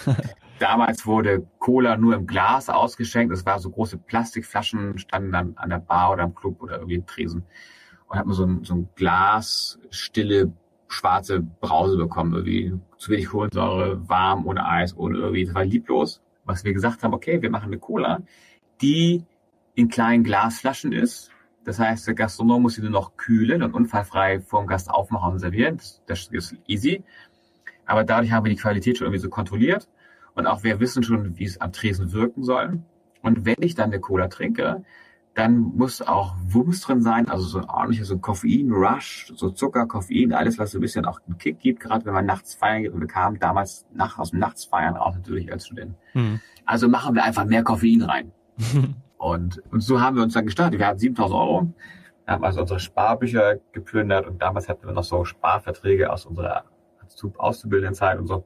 Damals 0.59 1.06
wurde 1.06 1.45
Cola 1.59 1.97
nur 1.97 2.15
im 2.15 2.27
Glas 2.27 2.69
ausgeschenkt. 2.69 3.33
Es 3.33 3.45
war 3.45 3.59
so 3.59 3.69
große 3.69 3.97
Plastikflaschen, 3.97 4.97
standen 4.99 5.33
dann 5.33 5.57
an 5.57 5.69
der 5.69 5.80
Bar 5.80 6.13
oder 6.13 6.23
am 6.23 6.33
Club 6.33 6.61
oder 6.61 6.78
irgendwie 6.78 6.95
im 6.95 7.06
Tresen. 7.06 7.45
Und 8.07 8.18
hat 8.18 8.25
man 8.25 8.35
so 8.35 8.45
ein, 8.45 8.63
so 8.63 8.73
ein 8.73 8.90
Glas, 8.95 9.80
stille, 9.90 10.54
schwarze 10.87 11.41
Brause 11.41 11.97
bekommen. 11.97 12.33
Irgendwie 12.33 12.73
zu 12.97 13.11
wenig 13.11 13.27
Kohlensäure, 13.27 14.07
warm, 14.07 14.45
ohne 14.45 14.67
Eis, 14.67 14.95
ohne 14.97 15.17
irgendwie. 15.17 15.45
Das 15.45 15.56
war 15.56 15.65
lieblos 15.65 16.21
was 16.47 16.63
wir 16.63 16.73
gesagt 16.73 17.03
haben, 17.03 17.13
okay, 17.13 17.41
wir 17.41 17.51
machen 17.51 17.65
eine 17.65 17.77
Cola, 17.77 18.21
die 18.81 19.25
in 19.75 19.89
kleinen 19.89 20.23
Glasflaschen 20.23 20.94
ist. 20.94 21.29
Das 21.65 21.77
heißt, 21.77 22.07
der 22.07 22.15
Gastronom 22.15 22.61
muss 22.61 22.75
sie 22.75 22.81
nur 22.81 22.89
noch 22.89 23.17
kühlen 23.17 23.61
und 23.61 23.73
unfallfrei 23.73 24.39
vor 24.39 24.61
dem 24.61 24.67
Gast 24.67 24.89
aufmachen 24.89 25.33
und 25.33 25.39
servieren. 25.39 25.77
Das, 25.77 26.01
das 26.07 26.29
ist 26.31 26.56
easy. 26.65 27.03
Aber 27.85 28.06
dadurch 28.06 28.31
haben 28.31 28.45
wir 28.45 28.49
die 28.49 28.59
Qualität 28.59 28.97
schon 28.97 29.07
irgendwie 29.07 29.21
so 29.21 29.29
kontrolliert. 29.29 29.87
Und 30.33 30.47
auch 30.47 30.63
wir 30.63 30.79
wissen 30.79 31.03
schon, 31.03 31.37
wie 31.37 31.44
es 31.44 31.59
am 31.59 31.73
Tresen 31.73 32.13
wirken 32.13 32.44
soll. 32.44 32.79
Und 33.21 33.45
wenn 33.45 33.57
ich 33.59 33.75
dann 33.75 33.91
eine 33.91 33.99
Cola 33.99 34.29
trinke, 34.29 34.83
dann 35.37 35.59
muss 35.59 36.01
auch 36.01 36.33
Wumms 36.47 36.81
drin 36.81 37.03
sein, 37.03 37.29
also 37.29 37.45
so 37.45 37.59
ein 37.59 37.65
ordentliches 37.65 38.07
so 38.07 38.17
Koffein-Rush, 38.17 39.33
so 39.35 39.51
Zucker, 39.51 39.85
Koffein, 39.85 40.33
alles, 40.33 40.57
was 40.57 40.71
so 40.71 40.79
ein 40.79 40.81
bisschen 40.81 41.06
auch 41.06 41.19
einen 41.27 41.37
Kick 41.37 41.59
gibt, 41.59 41.79
gerade 41.79 42.06
wenn 42.06 42.13
man 42.13 42.25
nachts 42.25 42.56
feiern 42.56 42.81
geht. 42.81 42.91
Und 42.91 43.01
wir 43.01 43.07
kamen 43.07 43.37
damals 43.37 43.85
nach, 43.94 44.17
aus 44.17 44.31
dem 44.31 44.39
Nachtsfeiern 44.39 44.97
auch 44.97 45.13
natürlich 45.13 45.51
als 45.51 45.67
Student. 45.67 45.95
Mhm. 46.15 46.39
Also 46.65 46.89
machen 46.89 47.13
wir 47.13 47.23
einfach 47.23 47.45
mehr 47.45 47.63
Koffein 47.63 48.01
rein. 48.01 48.31
und, 49.17 49.61
und 49.71 49.81
so 49.81 50.01
haben 50.01 50.15
wir 50.15 50.23
uns 50.23 50.33
dann 50.33 50.45
gestartet. 50.45 50.79
Wir 50.79 50.87
hatten 50.87 50.97
7000 50.97 51.39
Euro, 51.39 51.71
wir 52.25 52.33
haben 52.33 52.44
also 52.44 52.61
unsere 52.61 52.79
Sparbücher 52.79 53.57
geplündert 53.73 54.25
und 54.25 54.41
damals 54.41 54.67
hatten 54.67 54.87
wir 54.87 54.94
noch 54.94 55.03
so 55.03 55.23
Sparverträge 55.23 56.11
aus 56.11 56.25
unserer 56.25 56.63
auszubildenden 57.37 57.94
Zeit 57.94 58.17
und 58.17 58.25
so. 58.25 58.44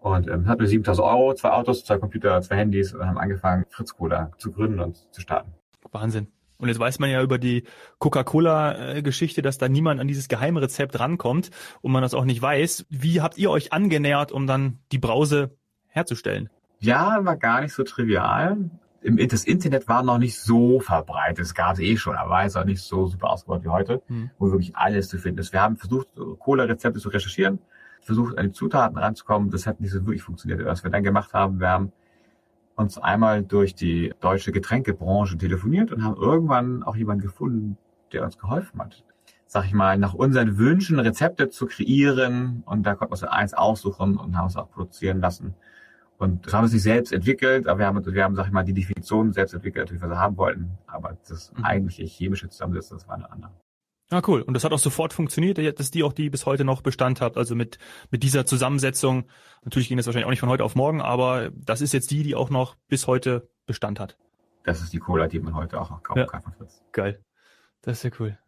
Und 0.00 0.28
ähm, 0.28 0.46
hatten 0.46 0.60
wir 0.60 0.68
7000 0.68 1.06
Euro, 1.06 1.32
zwei 1.34 1.52
Autos, 1.52 1.86
zwei 1.86 1.96
Computer, 1.96 2.42
zwei 2.42 2.56
Handys 2.56 2.92
und 2.92 3.06
haben 3.06 3.16
angefangen, 3.16 3.64
Fritz 3.70 3.96
Cola 3.96 4.30
zu 4.36 4.52
gründen 4.52 4.80
und 4.80 5.10
zu 5.10 5.22
starten. 5.22 5.54
Wahnsinn. 5.90 6.28
Und 6.58 6.68
jetzt 6.68 6.78
weiß 6.78 7.00
man 7.00 7.10
ja 7.10 7.20
über 7.22 7.38
die 7.38 7.64
Coca-Cola-Geschichte, 7.98 9.42
dass 9.42 9.58
da 9.58 9.68
niemand 9.68 10.00
an 10.00 10.06
dieses 10.06 10.28
geheime 10.28 10.62
Rezept 10.62 11.00
rankommt 11.00 11.50
und 11.80 11.90
man 11.90 12.02
das 12.02 12.14
auch 12.14 12.24
nicht 12.24 12.40
weiß. 12.40 12.86
Wie 12.88 13.20
habt 13.20 13.36
ihr 13.36 13.50
euch 13.50 13.72
angenähert, 13.72 14.30
um 14.30 14.46
dann 14.46 14.78
die 14.92 14.98
Brause 14.98 15.56
herzustellen? 15.88 16.50
Ja, 16.78 17.24
war 17.24 17.36
gar 17.36 17.62
nicht 17.62 17.74
so 17.74 17.82
trivial. 17.82 18.70
Das 19.02 19.42
Internet 19.42 19.88
war 19.88 20.04
noch 20.04 20.18
nicht 20.18 20.38
so 20.38 20.78
verbreitet. 20.78 21.40
Es 21.40 21.54
gab 21.54 21.72
es 21.72 21.80
eh 21.80 21.96
schon, 21.96 22.14
aber 22.14 22.30
war 22.30 22.44
es 22.44 22.54
auch 22.54 22.64
nicht 22.64 22.80
so 22.80 23.08
super 23.08 23.30
ausgebaut 23.30 23.64
wie 23.64 23.68
heute, 23.68 24.00
hm. 24.06 24.30
wo 24.38 24.52
wirklich 24.52 24.76
alles 24.76 25.08
zu 25.08 25.18
finden 25.18 25.40
ist. 25.40 25.52
Wir 25.52 25.62
haben 25.62 25.76
versucht, 25.76 26.06
Cola-Rezepte 26.38 27.00
zu 27.00 27.08
recherchieren, 27.08 27.58
versucht, 28.00 28.38
an 28.38 28.46
die 28.46 28.52
Zutaten 28.52 28.96
ranzukommen. 28.98 29.50
Das 29.50 29.66
hat 29.66 29.80
nicht 29.80 29.90
so 29.90 30.06
wirklich 30.06 30.22
funktioniert. 30.22 30.64
Was 30.64 30.84
wir 30.84 30.92
dann 30.92 31.02
gemacht 31.02 31.34
haben, 31.34 31.58
wir 31.58 31.70
haben 31.70 31.92
uns 32.82 32.98
einmal 32.98 33.42
durch 33.42 33.74
die 33.74 34.12
deutsche 34.20 34.52
Getränkebranche 34.52 35.38
telefoniert 35.38 35.92
und 35.92 36.04
haben 36.04 36.16
irgendwann 36.16 36.82
auch 36.82 36.96
jemanden 36.96 37.22
gefunden, 37.22 37.78
der 38.12 38.24
uns 38.24 38.38
geholfen 38.38 38.80
hat. 38.80 39.04
Sag 39.46 39.66
ich 39.66 39.72
mal, 39.72 39.98
nach 39.98 40.14
unseren 40.14 40.58
Wünschen 40.58 40.98
Rezepte 40.98 41.48
zu 41.48 41.66
kreieren 41.66 42.62
und 42.66 42.84
da 42.84 42.94
konnten 42.94 43.12
wir 43.12 43.22
uns 43.22 43.24
eins 43.24 43.54
aussuchen 43.54 44.16
und 44.16 44.36
haben 44.36 44.46
es 44.46 44.56
auch 44.56 44.70
produzieren 44.70 45.20
lassen. 45.20 45.54
Und 46.18 46.46
das 46.46 46.54
haben 46.54 46.66
wir 46.66 46.72
nicht 46.72 46.82
selbst 46.82 47.12
entwickelt, 47.12 47.66
aber 47.66 47.80
wir 47.80 47.86
haben, 47.86 48.06
wir 48.06 48.24
haben, 48.24 48.36
sag 48.36 48.46
ich 48.46 48.52
mal, 48.52 48.62
die 48.62 48.72
Definition 48.72 49.32
selbst 49.32 49.54
entwickelt, 49.54 49.92
was 49.92 50.08
wir 50.08 50.18
haben 50.18 50.36
wollten. 50.36 50.78
Aber 50.86 51.16
das 51.28 51.52
mhm. 51.52 51.64
eigentliche 51.64 52.04
chemische 52.04 52.48
Zusammensetzen, 52.48 52.96
das 52.96 53.08
war 53.08 53.16
eine 53.16 53.30
andere. 53.30 53.50
Ah, 54.12 54.20
cool. 54.26 54.42
Und 54.42 54.52
das 54.52 54.62
hat 54.62 54.72
auch 54.72 54.78
sofort 54.78 55.14
funktioniert, 55.14 55.58
dass 55.78 55.90
die 55.90 56.02
auch 56.02 56.12
die 56.12 56.28
bis 56.28 56.44
heute 56.44 56.64
noch 56.64 56.82
Bestand 56.82 57.22
hat. 57.22 57.38
Also 57.38 57.54
mit, 57.54 57.78
mit 58.10 58.22
dieser 58.22 58.44
Zusammensetzung. 58.44 59.24
Natürlich 59.64 59.88
ging 59.88 59.96
das 59.96 60.04
wahrscheinlich 60.04 60.26
auch 60.26 60.30
nicht 60.30 60.40
von 60.40 60.50
heute 60.50 60.64
auf 60.64 60.74
morgen, 60.74 61.00
aber 61.00 61.50
das 61.54 61.80
ist 61.80 61.92
jetzt 61.92 62.10
die, 62.10 62.22
die 62.22 62.34
auch 62.34 62.50
noch 62.50 62.76
bis 62.88 63.06
heute 63.06 63.48
Bestand 63.64 63.98
hat. 63.98 64.18
Das 64.64 64.82
ist 64.82 64.92
die 64.92 64.98
Cola, 64.98 65.28
die 65.28 65.40
man 65.40 65.54
heute 65.54 65.80
auch 65.80 65.88
noch 65.88 66.02
kaufen 66.02 66.18
ja. 66.18 66.26
kann 66.26 66.42
von 66.42 66.52
Fritz. 66.52 66.82
Geil. 66.92 67.20
Das 67.80 67.98
ist 67.98 68.02
ja 68.04 68.10
cool. 68.20 68.38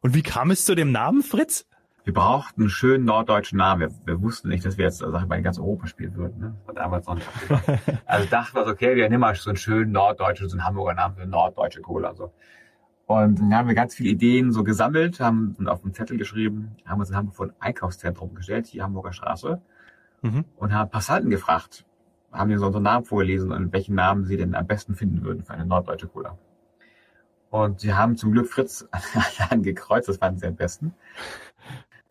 Und 0.00 0.14
wie 0.14 0.22
kam 0.22 0.50
es 0.50 0.64
zu 0.64 0.74
dem 0.74 0.90
Namen 0.90 1.22
Fritz? 1.22 1.66
Wir 2.02 2.12
brauchten 2.12 2.62
einen 2.62 2.70
schönen 2.70 3.04
norddeutschen 3.04 3.58
Namen. 3.58 3.80
Wir, 3.80 4.06
wir 4.06 4.22
wussten 4.22 4.48
nicht, 4.48 4.64
dass 4.64 4.76
wir 4.76 4.86
jetzt 4.86 4.98
sag 4.98 5.22
ich 5.22 5.28
mal, 5.28 5.36
in 5.36 5.44
ganz 5.44 5.60
Europa 5.60 5.86
spielen 5.86 6.16
würden. 6.16 6.40
Ne? 6.40 6.54
Das 6.58 6.66
war 6.66 6.74
damals 6.74 7.06
noch 7.06 7.14
nicht 7.14 7.28
Also 8.06 8.28
dachten 8.28 8.56
wir, 8.56 8.66
okay, 8.66 8.96
wir 8.96 9.08
nehmen 9.08 9.20
mal 9.20 9.36
so 9.36 9.50
einen 9.50 9.56
schönen 9.56 9.92
norddeutschen, 9.92 10.48
so 10.48 10.56
einen 10.56 10.64
Hamburger 10.64 10.94
Namen 10.94 11.14
für 11.14 11.26
norddeutsche 11.26 11.80
Cola. 11.80 12.12
So. 12.16 12.32
Und 13.06 13.40
dann 13.40 13.54
haben 13.54 13.68
wir 13.68 13.74
ganz 13.74 13.94
viele 13.94 14.10
Ideen 14.10 14.52
so 14.52 14.64
gesammelt, 14.64 15.20
haben 15.20 15.56
und 15.58 15.68
auf 15.68 15.84
einen 15.84 15.94
Zettel 15.94 16.16
geschrieben, 16.16 16.76
haben 16.86 17.00
uns 17.00 17.10
in 17.10 17.16
Hamburg 17.16 17.34
vor 17.34 17.46
ein 17.46 17.52
Einkaufszentrum 17.58 18.34
gestellt, 18.34 18.66
hier 18.66 18.84
Hamburger 18.84 19.12
Straße, 19.12 19.60
mhm. 20.22 20.44
und 20.56 20.72
haben 20.72 20.90
Passanten 20.90 21.30
gefragt, 21.30 21.84
haben 22.30 22.50
ihnen 22.50 22.60
so 22.60 22.66
unseren 22.66 22.84
Namen 22.84 23.04
vorgelesen 23.04 23.52
und 23.52 23.72
welchen 23.72 23.96
Namen 23.96 24.24
sie 24.24 24.36
denn 24.36 24.54
am 24.54 24.66
besten 24.66 24.94
finden 24.94 25.22
würden 25.22 25.42
für 25.42 25.52
eine 25.52 25.66
norddeutsche 25.66 26.08
Cola. 26.08 26.38
Und 27.50 27.80
sie 27.80 27.92
haben 27.92 28.16
zum 28.16 28.32
Glück 28.32 28.46
Fritz 28.46 28.88
angekreuzt, 29.50 30.08
das 30.08 30.18
fanden 30.18 30.38
sie 30.38 30.46
am 30.46 30.56
besten. 30.56 30.94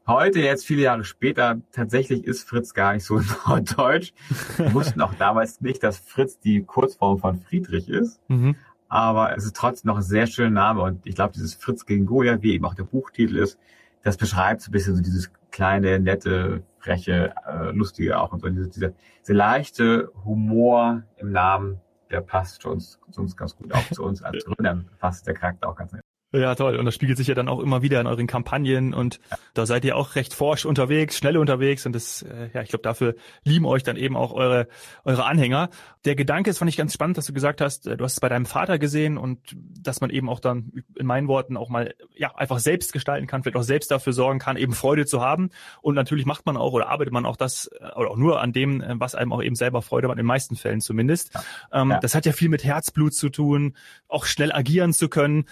Heute, 0.06 0.40
jetzt 0.40 0.66
viele 0.66 0.82
Jahre 0.82 1.04
später, 1.04 1.62
tatsächlich 1.72 2.26
ist 2.26 2.48
Fritz 2.48 2.74
gar 2.74 2.94
nicht 2.94 3.06
so 3.06 3.22
norddeutsch. 3.48 4.14
Wir 4.58 4.74
wussten 4.74 5.00
auch 5.02 5.14
damals 5.14 5.62
nicht, 5.62 5.84
dass 5.84 6.00
Fritz 6.00 6.40
die 6.40 6.64
Kurzform 6.64 7.18
von 7.18 7.40
Friedrich 7.40 7.88
ist. 7.88 8.20
Mhm 8.28 8.56
aber 8.92 9.38
es 9.38 9.46
ist 9.46 9.56
trotzdem 9.56 9.88
noch 9.88 9.96
ein 9.96 10.04
sehr 10.04 10.28
schöner 10.28 10.50
Name 10.50 10.82
und 10.82 11.08
ich 11.08 11.16
glaube, 11.16 11.32
dieses 11.34 11.54
Fritz 11.54 11.86
gegen 11.86 12.06
Goliath, 12.06 12.42
wie 12.42 12.54
eben 12.54 12.66
auch 12.66 12.74
der 12.74 12.84
Buchtitel 12.84 13.38
ist, 13.38 13.58
das 14.04 14.18
beschreibt 14.18 14.62
so 14.62 14.70
ein 14.70 14.74
bisschen 14.74 14.98
so 14.98 15.02
dieses 15.02 15.32
kleine, 15.50 15.98
nette, 15.98 16.62
freche, 16.80 17.34
äh, 17.48 17.72
lustige 17.72 18.20
auch 18.20 18.34
und 18.34 18.42
so 18.42 18.50
diese, 18.50 18.68
diese, 18.68 18.94
diese 19.22 19.34
leichte 19.34 20.12
Humor 20.26 21.04
im 21.16 21.32
Namen, 21.32 21.80
der 22.10 22.20
passt 22.20 22.64
zu 22.64 22.70
uns, 22.70 23.00
zu 23.12 23.22
uns 23.22 23.38
ganz 23.38 23.56
gut, 23.56 23.74
auch 23.74 23.90
zu 23.92 24.04
uns 24.04 24.22
als 24.24 24.44
Gründern 24.46 24.90
passt 25.00 25.26
der 25.26 25.36
Charakter 25.36 25.70
auch 25.70 25.76
ganz 25.78 25.94
nett. 25.94 26.04
Ja, 26.34 26.56
toll. 26.56 26.78
Und 26.78 26.86
das 26.86 26.96
spiegelt 26.96 27.18
sich 27.18 27.28
ja 27.28 27.36
dann 27.36 27.50
auch 27.50 27.60
immer 27.60 27.82
wieder 27.82 28.00
in 28.00 28.08
euren 28.08 28.26
Kampagnen 28.26 28.94
und 28.94 29.20
ja. 29.30 29.38
da 29.54 29.66
seid 29.66 29.84
ihr 29.84 29.98
auch 29.98 30.16
recht 30.16 30.34
forsch 30.34 30.66
unterwegs, 30.66 31.18
schnell 31.18 31.36
unterwegs 31.36 31.86
und 31.86 31.94
das, 31.94 32.22
äh, 32.22 32.50
ja, 32.54 32.62
ich 32.62 32.70
glaube, 32.70 32.84
dafür 32.84 33.16
lieben 33.44 33.66
euch 33.66 33.84
dann 33.84 33.98
eben 33.98 34.16
auch 34.16 34.32
eure, 34.32 34.68
eure 35.04 35.26
Anhänger. 35.26 35.70
Der 36.06 36.16
Gedanke 36.16 36.50
ist, 36.50 36.60
fand 36.60 36.70
ich 36.70 36.78
ganz 36.78 36.94
spannend, 36.94 37.18
dass 37.18 37.26
du 37.26 37.34
gesagt 37.34 37.60
hast, 37.60 37.86
äh, 37.86 37.98
du 37.98 38.06
hast 38.06 38.14
es 38.14 38.20
bei 38.22 38.30
deinem 38.30 38.46
Vater 38.46 38.80
gesehen 38.80 39.18
und 39.18 39.40
dass 39.58 40.00
man 40.00 40.10
eben 40.10 40.30
auch 40.30 40.40
dann 40.40 40.72
in 40.96 41.06
meinen 41.06 41.28
Worten 41.28 41.58
auch 41.58 41.68
mal, 41.68 41.94
ja, 42.16 42.34
einfach 42.36 42.60
selbst 42.60 42.94
gestalten 42.94 43.28
kann, 43.28 43.44
vielleicht 43.44 43.58
auch 43.58 43.64
selbst 43.64 43.92
dafür 43.92 44.14
sorgen 44.14 44.40
kann, 44.40 44.56
eben 44.56 44.72
Freude 44.72 45.06
zu 45.06 45.20
haben. 45.20 45.50
Und 45.82 45.96
natürlich 45.96 46.26
macht 46.26 46.46
man 46.46 46.56
auch 46.56 46.72
oder 46.72 46.88
arbeitet 46.88 47.14
man 47.14 47.26
auch 47.26 47.36
das 47.36 47.70
äh, 47.78 47.92
oder 47.98 48.10
auch 48.10 48.18
nur 48.18 48.40
an 48.40 48.54
dem, 48.54 48.82
was 48.96 49.16
einem 49.16 49.34
auch 49.34 49.44
eben 49.44 49.56
selber 49.56 49.82
Freude 49.82 50.08
macht, 50.08 50.16
in 50.16 50.24
den 50.24 50.28
meisten 50.28 50.56
Fällen 50.56 50.80
zumindest. 50.80 51.34
Ja. 51.34 51.82
Ähm, 51.82 51.92
ja. 51.92 52.00
Das 52.00 52.16
hat 52.16 52.26
ja 52.26 52.32
viel 52.32 52.48
mit 52.48 52.64
Herzblut 52.64 53.14
zu 53.14 53.28
tun, 53.28 53.76
auch 54.08 54.24
schnell 54.24 54.54
agieren 54.54 54.94
zu 54.94 55.10
können 55.10 55.46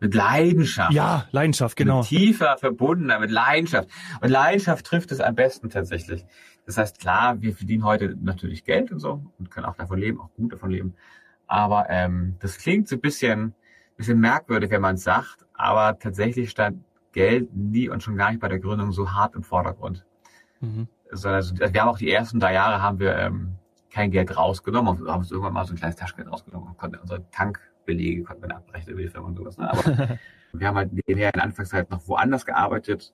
mit 0.00 0.14
Leidenschaft. 0.14 0.92
Ja, 0.92 1.26
Leidenschaft, 1.30 1.76
genau. 1.76 1.98
Mit 1.98 2.08
tiefer 2.08 2.56
verbundener, 2.58 3.20
mit 3.20 3.30
Leidenschaft. 3.30 3.88
Und 4.20 4.30
Leidenschaft 4.30 4.86
trifft 4.86 5.12
es 5.12 5.20
am 5.20 5.34
besten 5.34 5.68
tatsächlich. 5.68 6.24
Das 6.66 6.78
heißt, 6.78 6.98
klar, 6.98 7.40
wir 7.40 7.54
verdienen 7.54 7.84
heute 7.84 8.16
natürlich 8.20 8.64
Geld 8.64 8.90
und 8.92 9.00
so 9.00 9.22
und 9.38 9.50
können 9.50 9.66
auch 9.66 9.76
davon 9.76 9.98
leben, 9.98 10.20
auch 10.20 10.32
gut 10.34 10.52
davon 10.52 10.70
leben. 10.70 10.94
Aber 11.46 11.90
ähm, 11.90 12.36
das 12.40 12.58
klingt 12.58 12.88
so 12.88 12.96
ein 12.96 13.00
bisschen, 13.00 13.54
bisschen 13.96 14.20
merkwürdig, 14.20 14.70
wenn 14.70 14.80
man 14.80 14.94
es 14.94 15.02
sagt, 15.02 15.46
aber 15.52 15.98
tatsächlich 15.98 16.50
stand 16.50 16.84
Geld 17.12 17.54
nie 17.54 17.88
und 17.88 18.02
schon 18.02 18.16
gar 18.16 18.30
nicht 18.30 18.40
bei 18.40 18.48
der 18.48 18.60
Gründung 18.60 18.92
so 18.92 19.12
hart 19.12 19.34
im 19.34 19.42
Vordergrund. 19.42 20.06
Mhm. 20.60 20.88
Sondern 21.10 21.36
also, 21.36 21.54
wir 21.58 21.80
haben 21.80 21.88
auch 21.88 21.98
die 21.98 22.10
ersten 22.10 22.38
drei 22.38 22.54
Jahre 22.54 22.80
haben 22.80 23.00
wir 23.00 23.16
ähm, 23.16 23.56
kein 23.90 24.12
Geld 24.12 24.36
rausgenommen, 24.36 25.08
haben 25.08 25.18
uns 25.18 25.30
irgendwann 25.32 25.52
mal 25.52 25.66
so 25.66 25.74
ein 25.74 25.76
kleines 25.76 25.96
Taschengeld 25.96 26.30
rausgenommen 26.30 26.68
und 26.68 26.78
konnten 26.78 26.98
unsere 26.98 27.28
Tank 27.32 27.60
Belege 27.90 28.22
konnte 28.22 28.42
man 28.42 28.52
abrechnen 28.52 28.94
über 28.94 29.02
die 29.02 29.08
Firma 29.08 29.28
und 29.28 29.36
sowas. 29.36 29.58
Ne? 29.58 29.70
Aber 29.70 30.18
wir 30.52 30.66
haben 30.66 30.76
halt 30.76 30.92
nebenher 30.92 31.28
in 31.28 31.38
der 31.38 31.44
Anfangszeit 31.44 31.90
noch 31.90 32.06
woanders 32.08 32.46
gearbeitet 32.46 33.12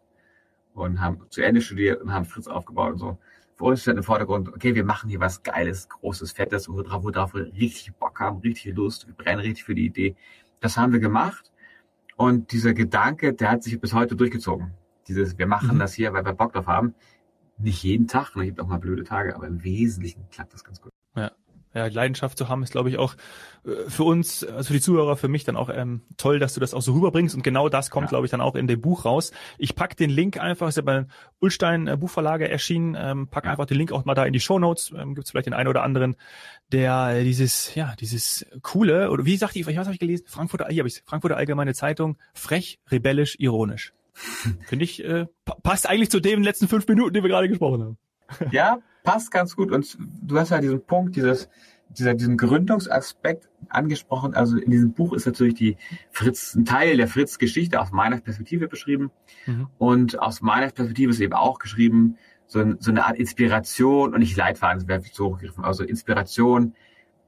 und 0.75 1.00
haben 1.00 1.21
zu 1.30 1.42
Ende 1.42 1.61
studiert 1.61 2.02
und 2.02 2.12
haben 2.12 2.25
Fritz 2.25 2.47
aufgebaut 2.47 2.92
und 2.95 2.99
so. 2.99 3.18
Für 3.56 3.64
uns 3.64 3.83
stand 3.83 3.97
im 3.97 4.04
Vordergrund, 4.04 4.49
okay, 4.49 4.75
wir 4.75 4.85
machen 4.85 5.09
hier 5.09 5.21
was 5.21 5.42
Geiles, 5.42 5.88
Großes, 5.88 6.33
Fettes, 6.33 6.68
worauf, 6.68 7.04
worauf 7.04 7.35
wir 7.35 7.47
richtig 7.54 7.95
Bock 7.95 8.21
haben, 8.21 8.38
richtig 8.40 8.75
Lust, 8.75 9.06
wir 9.06 9.14
brennen 9.14 9.40
richtig 9.40 9.64
für 9.64 9.75
die 9.75 9.87
Idee. 9.87 10.14
Das 10.61 10.76
haben 10.76 10.92
wir 10.92 11.00
gemacht 11.00 11.50
und 12.16 12.52
dieser 12.52 12.75
Gedanke, 12.75 13.33
der 13.33 13.50
hat 13.50 13.62
sich 13.62 13.80
bis 13.80 13.95
heute 13.95 14.16
durchgezogen. 14.16 14.73
Dieses, 15.09 15.38
wir 15.38 15.47
machen 15.47 15.76
mhm. 15.76 15.78
das 15.78 15.95
hier, 15.95 16.12
weil 16.12 16.25
wir 16.25 16.33
Bock 16.33 16.52
drauf 16.52 16.66
haben. 16.66 16.95
Nicht 17.59 17.83
jeden 17.83 18.09
Tag, 18.09 18.37
es 18.37 18.42
gibt 18.42 18.61
auch 18.61 18.66
mal 18.66 18.78
blöde 18.78 19.04
Tage, 19.04 19.35
aber 19.35 19.47
im 19.47 19.64
Wesentlichen 19.64 20.28
klappt 20.30 20.52
das 20.52 20.64
ganz 20.64 20.80
gut. 20.80 20.92
Ja 21.76 21.87
Leidenschaft 21.87 22.38
zu 22.38 22.49
haben, 22.49 22.62
ist, 22.62 22.73
glaube 22.73 22.88
ich, 22.88 22.99
auch 22.99 23.14
äh, 23.64 23.88
für 23.88 24.04
uns, 24.04 24.45
also 24.45 24.68
für 24.68 24.73
die 24.73 24.80
Zuhörer, 24.80 25.16
für 25.16 25.28
mich 25.28 25.45
dann 25.45 25.56
auch 25.56 25.68
ähm, 25.73 26.02
toll, 26.16 26.38
dass 26.38 26.54
du 26.54 26.61
das 26.61 26.75
auch 26.75 26.83
so 26.83 26.92
rüberbringst. 26.95 27.35
Und 27.35 27.42
genau 27.42 27.68
das 27.68 27.90
kommt, 27.90 28.06
ja. 28.06 28.11
glaube 28.11 28.26
ich, 28.26 28.30
dann 28.30 28.40
auch 28.40 28.54
in 28.54 28.66
dem 28.66 28.80
Buch 28.80 29.04
raus. 29.04 29.33
Ich 29.59 29.75
pack 29.75 29.97
den 29.97 30.11
Link 30.11 30.38
einfach, 30.38 30.68
ist 30.68 30.76
ja 30.76 30.83
bei 30.83 31.06
Ulstein 31.40 31.87
äh, 31.87 31.97
Buchverlage 31.97 32.49
erschienen, 32.49 32.97
ähm, 32.99 33.28
pack 33.28 33.45
ja. 33.45 33.50
einfach 33.50 33.66
den 33.66 33.76
Link 33.76 33.92
auch 33.92 34.04
mal 34.04 34.14
da 34.14 34.25
in 34.25 34.33
die 34.33 34.40
Show 34.40 34.59
Notes. 34.59 34.92
Ähm, 34.97 35.14
Gibt 35.14 35.26
es 35.26 35.30
vielleicht 35.30 35.47
den 35.47 35.54
einen 35.54 35.68
oder 35.68 35.83
anderen, 35.83 36.16
der 36.73 37.23
dieses, 37.23 37.75
ja, 37.75 37.95
dieses 38.00 38.47
coole, 38.62 39.11
oder 39.11 39.25
wie 39.25 39.37
sagt 39.37 39.56
ich, 39.56 39.66
was 39.66 39.76
habe 39.76 39.92
ich 39.92 40.00
gelesen? 40.00 40.25
Frankfurter, 40.26 40.66
hier 40.68 40.80
habe 40.80 40.88
ich 40.88 41.02
Frankfurter 41.04 41.37
Allgemeine 41.37 41.75
Zeitung, 41.75 42.16
frech, 42.35 42.78
rebellisch, 42.90 43.37
ironisch. 43.38 43.92
Finde 44.66 44.85
ich, 44.85 45.04
äh, 45.04 45.26
passt 45.62 45.88
eigentlich 45.88 46.11
zu 46.11 46.21
den 46.21 46.42
letzten 46.42 46.68
fünf 46.68 46.88
Minuten, 46.88 47.14
die 47.14 47.23
wir 47.23 47.28
gerade 47.28 47.49
gesprochen 47.49 47.83
haben. 47.83 47.99
Ja, 48.50 48.78
passt 49.02 49.30
ganz 49.30 49.56
gut. 49.56 49.71
Und 49.73 49.97
du 50.23 50.38
hast 50.38 50.50
ja 50.50 50.61
diesen 50.61 50.85
Punkt, 50.85 51.16
dieses, 51.16 51.49
dieser, 51.88 52.14
diesen 52.14 52.37
Gründungsaspekt 52.37 53.49
angesprochen. 53.68 54.35
Also 54.35 54.59
in 54.59 54.71
diesem 54.71 54.92
Buch 54.92 55.12
ist 55.12 55.26
natürlich 55.26 55.54
die 55.54 55.76
Fritz, 56.11 56.54
ein 56.54 56.64
Teil 56.64 56.97
der 56.97 57.09
Fritz-Geschichte 57.09 57.80
aus 57.80 57.92
meiner 57.92 58.21
Perspektive 58.21 58.68
beschrieben. 58.68 59.11
Mhm. 59.47 59.68
Und 59.78 60.18
aus 60.18 60.40
meiner 60.40 60.71
Perspektive 60.71 61.11
ist 61.11 61.21
eben 61.21 61.35
auch 61.35 61.59
geschrieben, 61.59 62.16
so, 62.47 62.61
ein, 62.61 62.76
so 62.80 62.90
eine 62.90 63.06
Art 63.06 63.16
Inspiration 63.16 64.14
und 64.14 64.21
nicht 64.21 64.37
Leitfaden, 64.37 64.78
das 64.78 64.88
wäre 64.88 65.02
so 65.12 65.26
hochgegriffen, 65.26 65.64
also 65.64 65.83
Inspiration, 65.83 66.75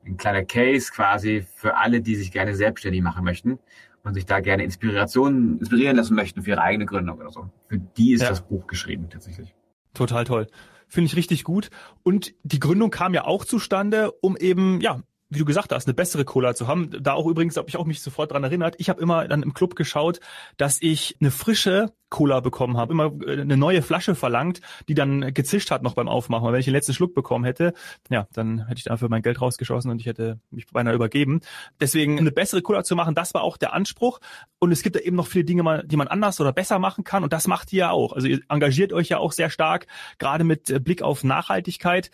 ein 0.07 0.17
kleiner 0.17 0.45
Case 0.45 0.93
quasi 0.93 1.45
für 1.57 1.77
alle, 1.77 2.01
die 2.01 2.15
sich 2.15 2.31
gerne 2.31 2.55
selbstständig 2.55 3.03
machen 3.03 3.25
möchten 3.25 3.59
und 4.05 4.15
sich 4.15 4.27
da 4.27 4.41
gerne 4.41 4.65
Inspiration, 4.65 5.59
inspirieren 5.59 5.97
lassen 5.97 6.15
möchten 6.15 6.43
für 6.43 6.51
ihre 6.51 6.63
eigene 6.63 6.87
Gründung 6.87 7.19
oder 7.19 7.31
so. 7.31 7.51
Für 7.69 7.79
die 7.79 8.13
ist 8.13 8.23
ja. 8.23 8.29
das 8.29 8.41
Buch 8.43 8.67
geschrieben 8.67 9.09
tatsächlich. 9.11 9.55
Total 9.93 10.25
toll. 10.25 10.47
Finde 10.89 11.09
ich 11.09 11.17
richtig 11.17 11.45
gut. 11.45 11.71
Und 12.03 12.35
die 12.43 12.61
Gründung 12.61 12.91
kam 12.91 13.15
ja 13.15 13.25
auch 13.25 13.45
zustande, 13.45 14.13
um 14.21 14.37
eben, 14.37 14.81
ja, 14.81 15.03
wie 15.31 15.39
du 15.39 15.45
gesagt 15.45 15.73
hast, 15.73 15.87
eine 15.87 15.95
bessere 15.95 16.25
Cola 16.25 16.55
zu 16.55 16.67
haben. 16.67 16.91
Da 17.03 17.13
auch 17.13 17.27
übrigens 17.27 17.57
habe 17.57 17.69
ich 17.69 17.77
auch 17.77 17.85
mich 17.85 18.01
sofort 18.01 18.33
dran 18.33 18.45
erinnert. 18.45 18.77
Ich 18.79 18.89
habe 18.89 19.01
immer 19.01 19.29
dann 19.29 19.43
im 19.43 19.53
Club 19.53 19.77
geschaut, 19.77 20.21
dass 20.57 20.81
ich 20.81 21.17
eine 21.21 21.31
frische 21.31 21.93
Cola 22.09 22.41
bekommen 22.41 22.79
habe, 22.79 22.93
immer 22.93 23.13
äh, 23.27 23.41
eine 23.43 23.57
neue 23.59 23.83
Flasche 23.83 24.15
verlangt, 24.15 24.61
die 24.89 24.95
dann 24.95 25.35
gezischt 25.35 25.71
hat 25.71 25.83
noch 25.83 25.95
beim 25.95 26.09
Aufmachen. 26.09 26.47
Weil 26.47 26.55
wenn 26.55 26.61
ich 26.61 26.67
den 26.67 26.75
letzten 26.75 26.95
Schluck 26.95 27.15
bekommen 27.15 27.45
hätte, 27.45 27.75
ja, 28.09 28.27
dann 28.33 28.67
hätte 28.67 28.79
ich 28.79 28.85
dafür 28.85 29.11
mein 29.11 29.23
Geld 29.23 29.41
rausgeschossen 29.41 29.91
und 29.91 30.01
ich 30.01 30.07
hätte 30.07 30.41
mich 30.51 30.67
beinahe 30.69 30.95
übergeben. 30.95 31.41
Deswegen 31.81 32.19
eine 32.19 32.33
bessere 32.33 32.63
Cola 32.63 32.83
zu 32.83 32.97
machen, 32.97 33.15
das 33.15 33.35
war 33.35 33.43
auch 33.43 33.59
der 33.59 33.75
Anspruch. 33.75 34.21
Und 34.59 34.73
es 34.73 34.83
gibt 34.83 34.97
da 34.97 35.01
eben 35.01 35.17
noch 35.17 35.27
viele 35.27 35.45
Dinge, 35.45 35.85
die 35.87 35.97
man 35.97 36.09
anders 36.09 36.41
oder 36.41 36.53
besser 36.53 36.79
machen 36.79 37.05
kann. 37.05 37.23
Und 37.23 37.33
das 37.33 37.47
macht 37.47 37.73
ihr 37.73 37.79
ja 37.79 37.91
auch. 37.91 38.15
Also 38.15 38.27
ihr 38.27 38.41
engagiert 38.49 38.93
euch 38.95 39.09
ja 39.11 39.19
auch 39.19 39.33
sehr 39.33 39.51
stark, 39.51 39.87
gerade 40.19 40.45
mit 40.45 40.71
äh, 40.71 40.81
Blick 40.81 41.03
auf 41.03 41.25
Nachhaltigkeit. 41.25 42.11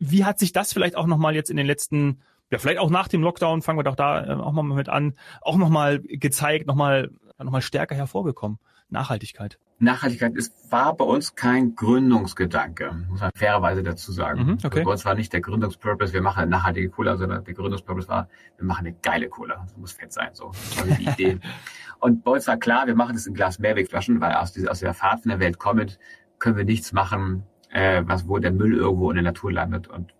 Wie 0.00 0.24
hat 0.24 0.38
sich 0.38 0.52
das 0.52 0.72
vielleicht 0.72 0.96
auch 0.96 1.06
nochmal 1.06 1.34
jetzt 1.34 1.50
in 1.50 1.56
den 1.56 1.66
letzten, 1.66 2.20
ja, 2.50 2.58
vielleicht 2.58 2.78
auch 2.78 2.90
nach 2.90 3.06
dem 3.06 3.22
Lockdown, 3.22 3.62
fangen 3.62 3.78
wir 3.78 3.84
doch 3.84 3.94
da 3.94 4.24
äh, 4.24 4.32
auch 4.32 4.52
mal 4.52 4.62
mit 4.62 4.88
an, 4.88 5.14
auch 5.40 5.56
nochmal 5.56 6.00
gezeigt, 6.00 6.66
nochmal 6.66 7.10
noch 7.38 7.52
mal 7.52 7.62
stärker 7.62 7.94
hervorgekommen? 7.94 8.58
Nachhaltigkeit. 8.88 9.58
Nachhaltigkeit 9.78 10.34
ist, 10.34 10.70
war 10.70 10.94
bei 10.94 11.04
uns 11.04 11.34
kein 11.34 11.74
Gründungsgedanke, 11.74 12.92
muss 13.08 13.20
man 13.20 13.30
fairerweise 13.34 13.82
dazu 13.82 14.12
sagen. 14.12 14.44
Mhm, 14.44 14.58
okay. 14.62 14.82
Bei 14.84 14.90
uns 14.90 15.04
war 15.04 15.14
nicht 15.14 15.32
der 15.32 15.40
Gründungspurpose, 15.40 16.12
wir 16.12 16.20
machen 16.20 16.40
eine 16.40 16.50
nachhaltige 16.50 16.90
Cola, 16.90 17.16
sondern 17.16 17.44
der 17.44 17.54
Gründungspurpose 17.54 18.08
war, 18.08 18.28
wir 18.58 18.66
machen 18.66 18.86
eine 18.86 18.96
geile 19.00 19.28
Cola. 19.28 19.62
Das 19.62 19.76
muss 19.78 19.92
fett 19.92 20.12
sein, 20.12 20.30
so. 20.32 20.48
Das 20.48 20.78
war 20.78 20.96
die 20.96 21.08
Idee. 21.08 21.38
Und 21.98 22.24
bei 22.24 22.32
uns 22.32 22.46
war 22.46 22.58
klar, 22.58 22.86
wir 22.86 22.94
machen 22.94 23.14
das 23.14 23.26
in 23.26 23.34
Glas 23.34 23.58
Mehrwegflaschen, 23.58 24.20
weil 24.20 24.34
aus, 24.34 24.52
dieser, 24.52 24.70
aus 24.70 24.80
der 24.80 24.92
Fahrt 24.92 25.22
von 25.22 25.30
der 25.30 25.40
Welt 25.40 25.58
kommend 25.58 25.98
können 26.38 26.56
wir 26.56 26.64
nichts 26.64 26.92
machen, 26.92 27.44
äh, 27.70 28.02
was, 28.04 28.28
wo 28.28 28.38
der 28.38 28.52
Müll 28.52 28.76
irgendwo 28.76 29.10
in 29.10 29.16
der 29.16 29.24
Natur 29.24 29.52
landet. 29.52 29.88
Und 29.88 30.14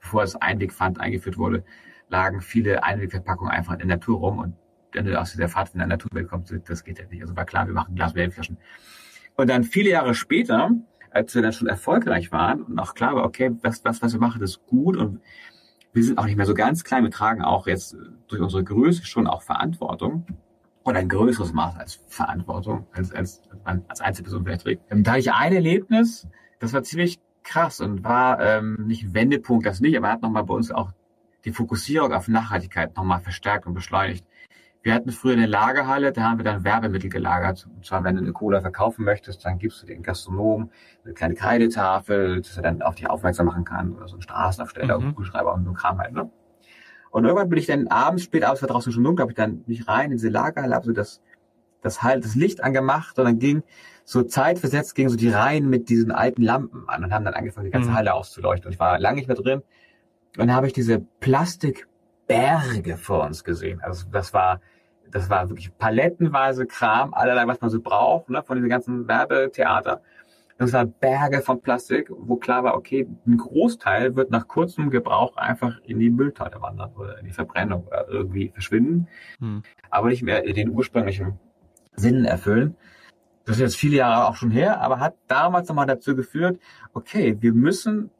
bevor 0.00 0.22
das 0.22 0.36
Einwegpfand 0.36 1.00
eingeführt 1.00 1.38
wurde, 1.38 1.64
lagen 2.08 2.40
viele 2.40 2.82
Einwegverpackungen 2.84 3.52
einfach 3.52 3.74
in 3.74 3.78
der 3.80 3.88
Natur 3.88 4.18
rum 4.18 4.38
und 4.38 4.54
wenn 4.92 5.04
du 5.04 5.18
aus 5.18 5.32
dieser 5.32 5.48
Fahrt 5.48 5.72
in 5.72 5.78
der 5.78 5.86
Naturwelt 5.86 6.28
kommst, 6.28 6.52
das 6.66 6.84
geht 6.84 6.98
ja 6.98 7.04
nicht. 7.08 7.22
Also 7.22 7.36
war 7.36 7.44
klar, 7.44 7.66
wir 7.66 7.74
machen 7.74 7.94
Glaswellenflaschen. 7.94 8.58
Und 9.36 9.48
dann 9.48 9.64
viele 9.64 9.90
Jahre 9.90 10.14
später, 10.14 10.70
als 11.10 11.34
wir 11.34 11.42
dann 11.42 11.52
schon 11.52 11.68
erfolgreich 11.68 12.32
waren 12.32 12.62
und 12.62 12.78
auch 12.78 12.94
klar 12.94 13.14
war, 13.14 13.24
okay, 13.24 13.52
was, 13.62 13.84
was, 13.84 14.02
was 14.02 14.12
wir 14.12 14.20
machen, 14.20 14.42
ist 14.42 14.66
gut 14.66 14.96
und 14.96 15.20
wir 15.92 16.04
sind 16.04 16.18
auch 16.18 16.24
nicht 16.24 16.36
mehr 16.36 16.46
so 16.46 16.54
ganz 16.54 16.84
klein, 16.84 17.04
wir 17.04 17.10
tragen 17.10 17.42
auch 17.42 17.66
jetzt 17.66 17.96
durch 18.28 18.40
unsere 18.40 18.62
Größe 18.62 19.04
schon 19.04 19.26
auch 19.26 19.42
Verantwortung 19.42 20.26
oder 20.84 20.98
ein 20.98 21.08
größeres 21.08 21.52
Maß 21.52 21.76
als 21.76 22.00
Verantwortung, 22.06 22.86
als, 22.92 23.12
als, 23.12 23.42
als 23.64 24.00
Einzelperson 24.00 24.44
vielleicht 24.44 24.62
trägt. 24.62 24.82
Da 24.88 25.12
hatte 25.12 25.20
ich 25.20 25.32
ein 25.32 25.52
Erlebnis, 25.52 26.28
das 26.60 26.72
war 26.72 26.82
ziemlich 26.84 27.18
krass 27.42 27.80
und 27.80 28.04
war 28.04 28.40
ähm, 28.40 28.84
nicht 28.86 29.12
Wendepunkt, 29.12 29.66
das 29.66 29.80
nicht, 29.80 29.96
aber 29.96 30.10
hat 30.10 30.22
nochmal 30.22 30.44
bei 30.44 30.54
uns 30.54 30.70
auch 30.70 30.92
die 31.44 31.52
Fokussierung 31.52 32.12
auf 32.12 32.28
Nachhaltigkeit 32.28 32.94
nochmal 32.96 33.20
verstärkt 33.20 33.66
und 33.66 33.74
beschleunigt. 33.74 34.24
Wir 34.82 34.94
hatten 34.94 35.10
früher 35.10 35.34
eine 35.34 35.46
Lagerhalle, 35.46 36.12
da 36.12 36.22
haben 36.22 36.38
wir 36.38 36.44
dann 36.44 36.64
Werbemittel 36.64 37.10
gelagert. 37.10 37.66
Und 37.74 37.84
zwar, 37.84 38.02
wenn 38.04 38.16
du 38.16 38.22
eine 38.22 38.32
Cola 38.32 38.62
verkaufen 38.62 39.04
möchtest, 39.04 39.44
dann 39.44 39.58
gibst 39.58 39.82
du 39.82 39.86
den 39.86 40.02
Gastronomen 40.02 40.70
eine 41.04 41.12
kleine 41.12 41.34
Kreidetafel, 41.34 42.40
dass 42.40 42.56
er 42.56 42.62
dann 42.62 42.80
auf 42.80 42.94
dich 42.94 43.08
aufmerksam 43.08 43.46
machen 43.46 43.64
kann 43.64 43.92
oder 43.92 44.08
so 44.08 44.16
ein 44.16 44.22
Straßenaufsteller, 44.22 44.98
mhm. 44.98 45.10
Kugelschreiber 45.10 45.52
und 45.52 45.64
so 45.64 45.72
Kram 45.72 45.98
halt. 45.98 46.12
Ne? 46.12 46.30
Und 47.10 47.24
irgendwann 47.24 47.48
bin 47.48 47.58
ich 47.58 47.66
dann 47.66 47.88
abends, 47.88 48.22
spät 48.22 48.44
abends, 48.44 48.62
war 48.62 48.68
draußen 48.68 48.92
schon 48.92 49.04
dunkel, 49.04 49.24
habe 49.24 49.32
ich 49.32 49.36
dann 49.36 49.64
nicht 49.66 49.86
rein 49.88 50.06
in 50.06 50.16
diese 50.16 50.28
Lagerhalle, 50.30 50.74
habe 50.74 50.86
so 50.86 50.92
das, 50.92 51.20
das 51.82 52.02
halt, 52.02 52.24
das 52.24 52.34
Licht 52.34 52.62
angemacht 52.62 53.18
und 53.18 53.24
dann 53.24 53.38
ging 53.38 53.62
so 54.04 54.22
zeitversetzt 54.22 54.94
gingen 54.94 55.08
so 55.08 55.16
die 55.16 55.30
Reihen 55.30 55.68
mit 55.68 55.88
diesen 55.88 56.10
alten 56.10 56.42
Lampen 56.42 56.88
an 56.88 57.04
und 57.04 57.12
haben 57.12 57.24
dann 57.24 57.34
angefangen, 57.34 57.66
die 57.66 57.70
ganze 57.70 57.90
mhm. 57.90 57.94
Halle 57.94 58.14
auszuleuchten. 58.14 58.66
Und 58.66 58.72
ich 58.72 58.80
war 58.80 58.98
lange 58.98 59.16
nicht 59.16 59.28
mehr 59.28 59.36
drin. 59.36 59.62
Und 60.36 60.46
dann 60.46 60.54
habe 60.54 60.66
ich 60.66 60.72
diese 60.72 61.00
Plastik 61.20 61.88
Berge 62.26 62.96
vor 62.96 63.24
uns 63.24 63.42
gesehen. 63.42 63.80
Also 63.80 64.06
das 64.10 64.32
war, 64.32 64.60
das 65.10 65.28
war 65.30 65.48
wirklich 65.48 65.76
palettenweise 65.76 66.66
Kram, 66.66 67.12
allerlei, 67.12 67.46
was 67.48 67.60
man 67.60 67.70
so 67.70 67.80
braucht, 67.80 68.30
ne, 68.30 68.42
von 68.44 68.56
diesen 68.56 68.70
ganzen 68.70 69.08
Werbetheater. 69.08 70.00
Das 70.56 70.72
war 70.72 70.84
Berge 70.84 71.40
von 71.40 71.60
Plastik, 71.60 72.08
wo 72.10 72.36
klar 72.36 72.62
war, 72.62 72.76
okay, 72.76 73.08
ein 73.26 73.38
Großteil 73.38 74.14
wird 74.14 74.30
nach 74.30 74.46
kurzem 74.46 74.90
Gebrauch 74.90 75.36
einfach 75.38 75.80
in 75.84 75.98
die 75.98 76.10
Mülltonne 76.10 76.60
wandern 76.60 76.92
oder 76.96 77.18
in 77.18 77.24
die 77.24 77.32
Verbrennung 77.32 77.86
oder 77.86 78.06
irgendwie 78.08 78.50
verschwinden, 78.50 79.08
hm. 79.38 79.62
aber 79.90 80.10
nicht 80.10 80.22
mehr 80.22 80.42
den 80.42 80.70
ursprünglichen 80.70 81.40
Sinn 81.96 82.26
erfüllen. 82.26 82.76
Das 83.50 83.56
ist 83.56 83.62
jetzt 83.62 83.76
viele 83.78 83.96
Jahre 83.96 84.28
auch 84.28 84.36
schon 84.36 84.52
her, 84.52 84.80
aber 84.80 85.00
hat 85.00 85.16
damals 85.26 85.68
nochmal 85.68 85.86
dazu 85.86 86.14
geführt, 86.14 86.60
okay, 86.94 87.36
wir 87.40 87.52
müssen, 87.52 88.10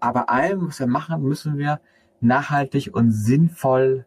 aber 0.00 0.28
allem, 0.30 0.66
was 0.66 0.80
wir 0.80 0.88
machen, 0.88 1.22
müssen 1.22 1.58
wir 1.58 1.78
nachhaltig 2.20 2.92
und 2.92 3.12
sinnvoll 3.12 4.04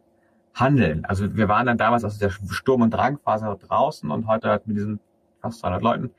handeln. 0.54 1.06
Also 1.06 1.38
wir 1.38 1.48
waren 1.48 1.68
dann 1.68 1.78
damals 1.78 2.04
aus 2.04 2.18
der 2.18 2.32
Sturm- 2.32 2.82
und 2.82 2.94
Drangphase 2.94 3.58
draußen 3.66 4.12
und 4.12 4.28
heute 4.28 4.50
halt 4.50 4.68
mit 4.68 4.76
diesen 4.76 5.00
fast 5.40 5.62
200 5.62 5.82
Leuten. 5.82 6.12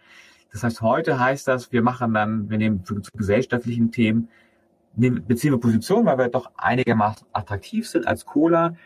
Das 0.50 0.62
heißt, 0.62 0.80
heute 0.80 1.20
heißt 1.20 1.46
das, 1.46 1.70
wir 1.70 1.82
machen 1.82 2.14
dann, 2.14 2.48
wir 2.48 2.56
nehmen 2.56 2.86
zu, 2.86 2.98
zu 3.00 3.10
gesellschaftlichen 3.14 3.92
Themen, 3.92 4.30
nehmen, 4.96 5.26
beziehen 5.26 5.52
wir 5.52 5.60
Position, 5.60 6.06
weil 6.06 6.16
wir 6.16 6.28
doch 6.28 6.50
einigermaßen 6.56 7.26
attraktiv 7.34 7.86
sind 7.86 8.06
als 8.06 8.24
Cola 8.24 8.76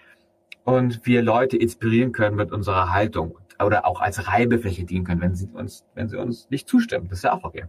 und 0.65 1.07
wir 1.07 1.23
Leute 1.23 1.57
inspirieren 1.57 2.11
können 2.11 2.35
mit 2.35 2.51
unserer 2.51 2.93
Haltung 2.93 3.39
oder 3.63 3.87
auch 3.87 4.01
als 4.01 4.29
Reibefläche 4.29 4.85
dienen 4.85 5.05
können, 5.05 5.21
wenn 5.21 5.35
sie 5.35 5.49
uns, 5.49 5.85
wenn 5.95 6.09
sie 6.09 6.17
uns 6.17 6.49
nicht 6.51 6.69
zustimmen. 6.69 7.09
Das 7.09 7.19
ist 7.19 7.25
ja 7.25 7.33
auch 7.33 7.45
okay. 7.45 7.65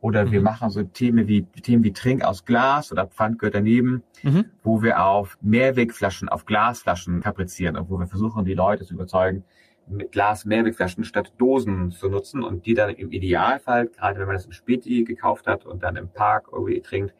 Oder 0.00 0.26
mhm. 0.26 0.32
wir 0.32 0.42
machen 0.42 0.68
so 0.68 0.82
Themen 0.82 1.28
wie, 1.28 1.44
Themen 1.44 1.82
wie 1.82 1.92
Trink 1.92 2.24
aus 2.24 2.44
Glas 2.44 2.92
oder 2.92 3.06
Pfand 3.06 3.38
gehört 3.38 3.54
daneben, 3.54 4.02
mhm. 4.22 4.44
wo 4.62 4.82
wir 4.82 5.02
auf 5.02 5.38
Mehrwegflaschen, 5.40 6.28
auf 6.28 6.44
Glasflaschen 6.44 7.22
kaprizieren 7.22 7.76
und 7.76 7.88
wo 7.88 7.98
wir 7.98 8.06
versuchen, 8.06 8.44
die 8.44 8.52
Leute 8.52 8.84
zu 8.84 8.92
überzeugen, 8.92 9.44
mit 9.86 10.12
Glas 10.12 10.44
Mehrwegflaschen 10.44 11.04
statt 11.04 11.32
Dosen 11.38 11.90
zu 11.90 12.08
nutzen 12.08 12.42
und 12.42 12.66
die 12.66 12.74
dann 12.74 12.90
im 12.90 13.12
Idealfall, 13.12 13.86
gerade 13.88 14.18
wenn 14.18 14.26
man 14.26 14.36
das 14.36 14.46
im 14.46 14.52
Späti 14.52 15.04
gekauft 15.04 15.46
hat 15.46 15.64
und 15.64 15.82
dann 15.82 15.96
im 15.96 16.08
Park 16.08 16.48
irgendwie 16.52 16.80
trinkt, 16.80 17.14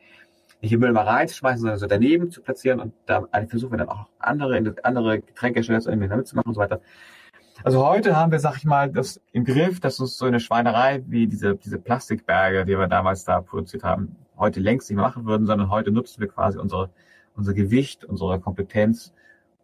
nicht 0.61 0.73
im 0.73 0.81
Müll 0.81 0.93
mal 0.93 1.03
reinzuschmeißen, 1.03 1.61
sondern 1.61 1.79
so 1.79 1.87
daneben 1.87 2.31
zu 2.31 2.43
platzieren 2.43 2.81
und 2.81 2.95
da 3.07 3.27
versuchen 3.49 3.73
wir 3.73 3.79
dann 3.79 3.89
auch 3.89 4.09
andere, 4.19 4.75
andere 4.83 5.21
Getränkehersteller 5.21 5.81
zu 5.81 6.37
machen 6.37 6.49
und 6.49 6.55
so 6.55 6.61
weiter. 6.61 6.81
Also 7.63 7.87
heute 7.87 8.17
haben 8.17 8.33
wir, 8.33 8.41
sag 8.41 8.57
ich 8.57 8.65
mal, 8.65 8.91
das 8.91 9.21
im 9.33 9.45
Griff, 9.45 9.81
dass 9.81 10.01
uns 10.01 10.19
so 10.19 10.27
eine 10.27 10.41
Schweinerei 10.41 11.03
wie 11.07 11.27
diese, 11.27 11.55
diese 11.55 11.79
Plastikberge, 11.79 12.65
die 12.65 12.77
wir 12.77 12.89
damals 12.89 13.25
da 13.25 13.41
produziert 13.41 13.85
haben, 13.85 14.17
heute 14.37 14.61
längst 14.61 14.91
nicht 14.91 14.97
mehr 14.97 15.07
machen 15.07 15.25
würden, 15.25 15.47
sondern 15.47 15.71
heute 15.71 15.93
nutzen 15.93 16.21
wir 16.21 16.29
quasi 16.29 16.59
unsere, 16.59 16.91
unser 17.37 17.55
Gewicht, 17.55 18.05
unsere 18.05 18.41
Kompetenz, 18.41 19.13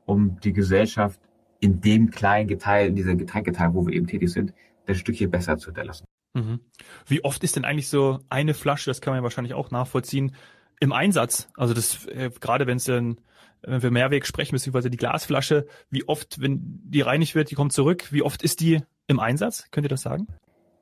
um 0.07 0.39
die 0.41 0.53
Gesellschaft 0.53 1.21
in 1.59 1.81
dem 1.81 2.11
kleinen 2.11 2.59
Teil, 2.59 2.89
in 2.89 2.97
diesem 2.97 3.19
Getränketeil, 3.19 3.75
wo 3.75 3.87
wir 3.87 3.95
eben 3.95 4.07
tätig 4.07 4.31
sind, 4.31 4.55
ein 4.87 4.95
Stückchen 4.95 5.31
besser 5.31 5.59
zu 5.59 5.67
hinterlassen. 5.67 6.05
Mhm. 6.35 6.61
Wie 7.07 7.25
oft 7.25 7.43
ist 7.45 7.57
denn 7.57 7.65
eigentlich 7.65 7.89
so 7.89 8.21
eine 8.29 8.55
Flasche, 8.55 8.91
das 8.91 9.01
kann 9.01 9.13
man 9.13 9.19
ja 9.19 9.23
wahrscheinlich 9.25 9.55
auch 9.55 9.71
nachvollziehen, 9.71 10.35
im 10.79 10.93
Einsatz? 10.93 11.49
Also 11.57 11.75
das, 11.75 12.07
äh, 12.07 12.31
gerade 12.41 12.67
wenn 12.67 12.77
es 12.77 12.85
dann 12.85 13.19
wenn 13.63 13.83
wir 13.83 13.91
Mehrweg 13.91 14.27
sprechen, 14.27 14.55
beziehungsweise 14.55 14.91
die 14.91 14.97
Glasflasche, 14.97 15.67
wie 15.91 16.07
oft, 16.09 16.41
wenn 16.41 16.61
die 16.85 17.01
reinigt 17.01 17.35
wird, 17.35 17.51
die 17.51 17.55
kommt 17.55 17.73
zurück, 17.73 18.09
wie 18.11 18.23
oft 18.23 18.43
ist 18.43 18.61
die 18.61 18.83
im 19.07 19.21
Einsatz? 19.21 19.69
Könnt 19.71 19.85
ihr 19.85 19.91
das 19.91 20.03
sagen? 20.03 20.29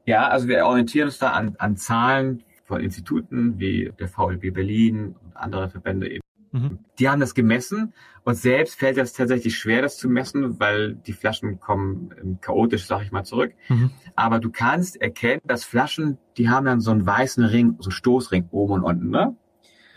Ja, 0.05 0.29
also 0.29 0.49
wir 0.49 0.65
orientieren 0.65 1.09
uns 1.09 1.19
da 1.19 1.31
an, 1.31 1.57
an 1.59 1.77
Zahlen 1.77 2.43
von 2.65 2.81
Instituten 2.81 3.59
wie 3.59 3.93
der 3.99 4.09
VLB 4.09 4.53
Berlin 4.53 5.17
und 5.23 5.37
andere 5.37 5.69
Verbände 5.69 6.11
eben. 6.11 6.23
Mhm. 6.53 6.79
Die 6.99 7.09
haben 7.09 7.21
das 7.21 7.35
gemessen 7.35 7.93
und 8.25 8.35
selbst 8.35 8.79
fällt 8.79 8.97
das 8.97 9.13
tatsächlich 9.13 9.57
schwer, 9.57 9.83
das 9.83 9.97
zu 9.99 10.09
messen, 10.09 10.59
weil 10.61 10.95
die 10.95 11.13
Flaschen 11.13 11.61
kommen 11.61 12.39
chaotisch, 12.41 12.87
sag 12.87 13.03
ich 13.03 13.13
mal, 13.13 13.25
zurück. 13.25 13.53
Mhm. 13.69 13.91
Aber 14.17 14.39
du 14.39 14.51
kannst 14.51 15.01
erkennen, 15.01 15.43
dass 15.45 15.65
Flaschen, 15.65 16.19
die 16.37 16.49
haben 16.49 16.67
dann 16.67 16.81
so 16.81 16.91
einen 16.91 17.07
weißen 17.07 17.45
Ring, 17.45 17.77
so 17.79 17.89
einen 17.89 17.93
Stoßring 17.93 18.49
oben 18.51 18.75
und 18.75 18.85
unten, 18.85 19.11
ne? 19.11 19.37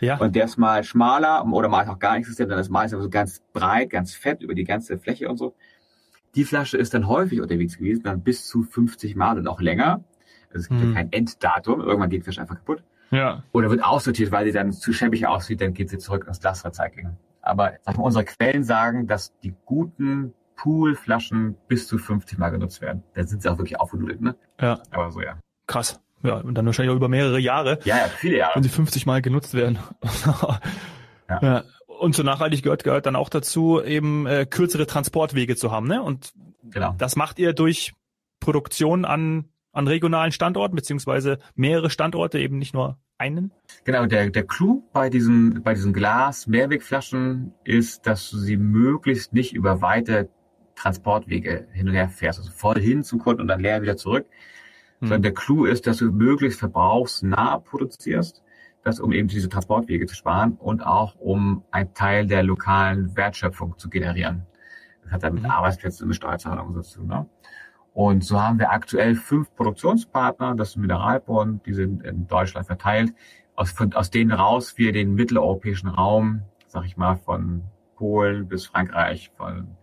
Ja. 0.02 0.16
Und 0.16 0.34
der 0.34 0.46
ist 0.46 0.56
mal 0.56 0.82
schmaler 0.82 1.46
oder 1.46 1.68
mal 1.68 1.88
auch 1.88 1.98
gar 2.00 2.12
nicht 2.12 2.22
existent, 2.22 2.50
dann 2.50 2.58
ist 2.58 2.70
meistens 2.70 3.02
so 3.02 3.08
ganz 3.08 3.40
breit, 3.52 3.90
ganz 3.90 4.14
fett 4.14 4.42
über 4.42 4.54
die 4.54 4.64
ganze 4.64 4.98
Fläche 4.98 5.28
und 5.28 5.36
so. 5.36 5.54
Die 6.34 6.44
Flasche 6.44 6.76
ist 6.76 6.92
dann 6.92 7.06
häufig 7.06 7.40
unterwegs 7.40 7.78
gewesen, 7.78 8.02
dann 8.02 8.22
bis 8.22 8.46
zu 8.46 8.64
50 8.64 9.14
Mal 9.14 9.38
und 9.38 9.46
auch 9.46 9.60
länger. 9.60 10.02
Also 10.48 10.64
es 10.64 10.68
gibt 10.68 10.80
hm. 10.80 10.88
ja 10.88 10.94
kein 10.94 11.12
Enddatum, 11.12 11.80
irgendwann 11.80 12.10
geht 12.10 12.20
die 12.20 12.24
Flasche 12.24 12.40
einfach 12.40 12.56
kaputt. 12.56 12.82
Ja. 13.12 13.44
Oder 13.52 13.70
wird 13.70 13.84
aussortiert, 13.84 14.32
weil 14.32 14.44
sie 14.46 14.52
dann 14.52 14.72
zu 14.72 14.92
schäbig 14.92 15.26
aussieht, 15.28 15.60
dann 15.60 15.72
geht 15.72 15.88
sie 15.88 15.98
zurück 15.98 16.24
ins 16.26 16.40
Glasrecycling. 16.40 17.16
Aber 17.40 17.72
mal, 17.86 17.94
unsere 17.98 18.24
Quellen 18.24 18.64
sagen, 18.64 19.06
dass 19.06 19.38
die 19.40 19.54
guten 19.64 20.34
Poolflaschen 20.56 21.56
bis 21.68 21.86
zu 21.86 21.98
50 21.98 22.38
Mal 22.38 22.50
genutzt 22.50 22.80
werden. 22.80 23.04
Dann 23.14 23.26
sind 23.26 23.42
sie 23.42 23.48
auch 23.48 23.58
wirklich 23.58 23.78
aufgenudelt, 23.78 24.20
ne? 24.20 24.34
Ja. 24.60 24.80
Aber 24.90 25.10
so, 25.10 25.20
ja. 25.20 25.38
Krass. 25.66 26.00
Ja, 26.22 26.36
und 26.36 26.54
dann 26.54 26.66
wahrscheinlich 26.66 26.92
auch 26.92 26.96
über 26.96 27.08
mehrere 27.08 27.38
Jahre. 27.38 27.78
Ja, 27.84 27.98
ja, 27.98 28.04
viele 28.08 28.38
Jahre. 28.38 28.54
Wenn 28.54 28.62
sie 28.62 28.68
50 28.68 29.06
Mal 29.06 29.22
genutzt 29.22 29.54
werden. 29.54 29.78
ja. 31.28 31.40
ja. 31.42 31.64
Und 31.86 32.14
zur 32.14 32.24
Nachhaltigkeit 32.24 32.64
gehört, 32.64 32.84
gehört 32.84 33.06
dann 33.06 33.16
auch 33.16 33.28
dazu, 33.28 33.82
eben 33.82 34.26
äh, 34.26 34.46
kürzere 34.46 34.86
Transportwege 34.86 35.56
zu 35.56 35.70
haben. 35.70 35.86
Ne? 35.86 36.02
Und 36.02 36.32
genau. 36.64 36.94
das 36.98 37.16
macht 37.16 37.38
ihr 37.38 37.52
durch 37.52 37.92
Produktion 38.40 39.04
an, 39.04 39.48
an 39.72 39.86
regionalen 39.86 40.32
Standorten, 40.32 40.74
beziehungsweise 40.74 41.38
mehrere 41.54 41.90
Standorte, 41.90 42.38
eben 42.38 42.58
nicht 42.58 42.74
nur 42.74 42.98
einen? 43.18 43.52
Genau, 43.84 44.06
der, 44.06 44.30
der 44.30 44.44
Clou 44.44 44.82
bei 44.92 45.08
diesen, 45.08 45.62
bei 45.62 45.74
diesen 45.74 45.92
Glas-Mehrwegflaschen 45.92 47.54
ist, 47.64 48.06
dass 48.06 48.30
du 48.30 48.38
sie 48.38 48.56
möglichst 48.56 49.32
nicht 49.32 49.54
über 49.54 49.80
weite 49.80 50.28
Transportwege 50.74 51.68
hin 51.72 51.88
und 51.88 51.94
her 51.94 52.08
fährst, 52.08 52.40
also 52.40 52.50
voll 52.50 52.80
hin 52.80 53.04
zum 53.04 53.20
Kunden 53.20 53.42
und 53.42 53.48
dann 53.48 53.60
leer 53.60 53.82
wieder 53.82 53.96
zurück, 53.96 54.26
sondern 55.02 55.20
mhm. 55.20 55.24
der 55.24 55.34
Clou 55.34 55.64
ist, 55.64 55.86
dass 55.86 55.96
du 55.96 56.12
möglichst 56.12 56.60
verbrauchsnah 56.60 57.58
produzierst, 57.58 58.42
das 58.84 59.00
um 59.00 59.12
eben 59.12 59.26
diese 59.26 59.48
Transportwege 59.48 60.06
zu 60.06 60.14
sparen 60.14 60.52
und 60.52 60.86
auch 60.86 61.16
um 61.16 61.64
einen 61.72 61.92
Teil 61.92 62.26
der 62.26 62.44
lokalen 62.44 63.16
Wertschöpfung 63.16 63.76
zu 63.78 63.90
generieren. 63.90 64.46
Das 65.02 65.12
hat 65.12 65.24
dann 65.24 65.34
mit 65.34 65.42
mhm. 65.42 65.50
Arbeitsplätzen 65.50 66.04
und 66.04 66.08
mit 66.08 66.16
Steuerzahlungen 66.16 66.74
so 66.74 66.82
zu 66.82 66.98
tun. 67.00 67.08
Ne? 67.08 67.26
Und 67.94 68.24
so 68.24 68.40
haben 68.40 68.60
wir 68.60 68.70
aktuell 68.70 69.16
fünf 69.16 69.52
Produktionspartner, 69.56 70.54
das 70.54 70.70
ist 70.70 70.76
Mineralbond, 70.76 71.66
die 71.66 71.74
sind 71.74 72.04
in 72.04 72.28
Deutschland 72.28 72.66
verteilt, 72.66 73.12
aus, 73.56 73.72
von, 73.72 73.92
aus 73.94 74.10
denen 74.10 74.30
raus 74.30 74.78
wir 74.78 74.92
den 74.92 75.14
mitteleuropäischen 75.14 75.88
Raum, 75.88 76.42
sag 76.68 76.84
ich 76.86 76.96
mal, 76.96 77.16
von 77.16 77.64
Polen 77.96 78.48
bis 78.48 78.66
Frankreich, 78.66 79.32
von 79.36 79.76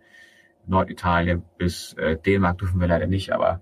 Norditalien 0.65 1.43
bis 1.57 1.93
äh, 1.93 2.17
Dänemark 2.17 2.57
dürfen 2.57 2.79
wir 2.79 2.87
leider 2.87 3.07
nicht, 3.07 3.31
aber 3.31 3.61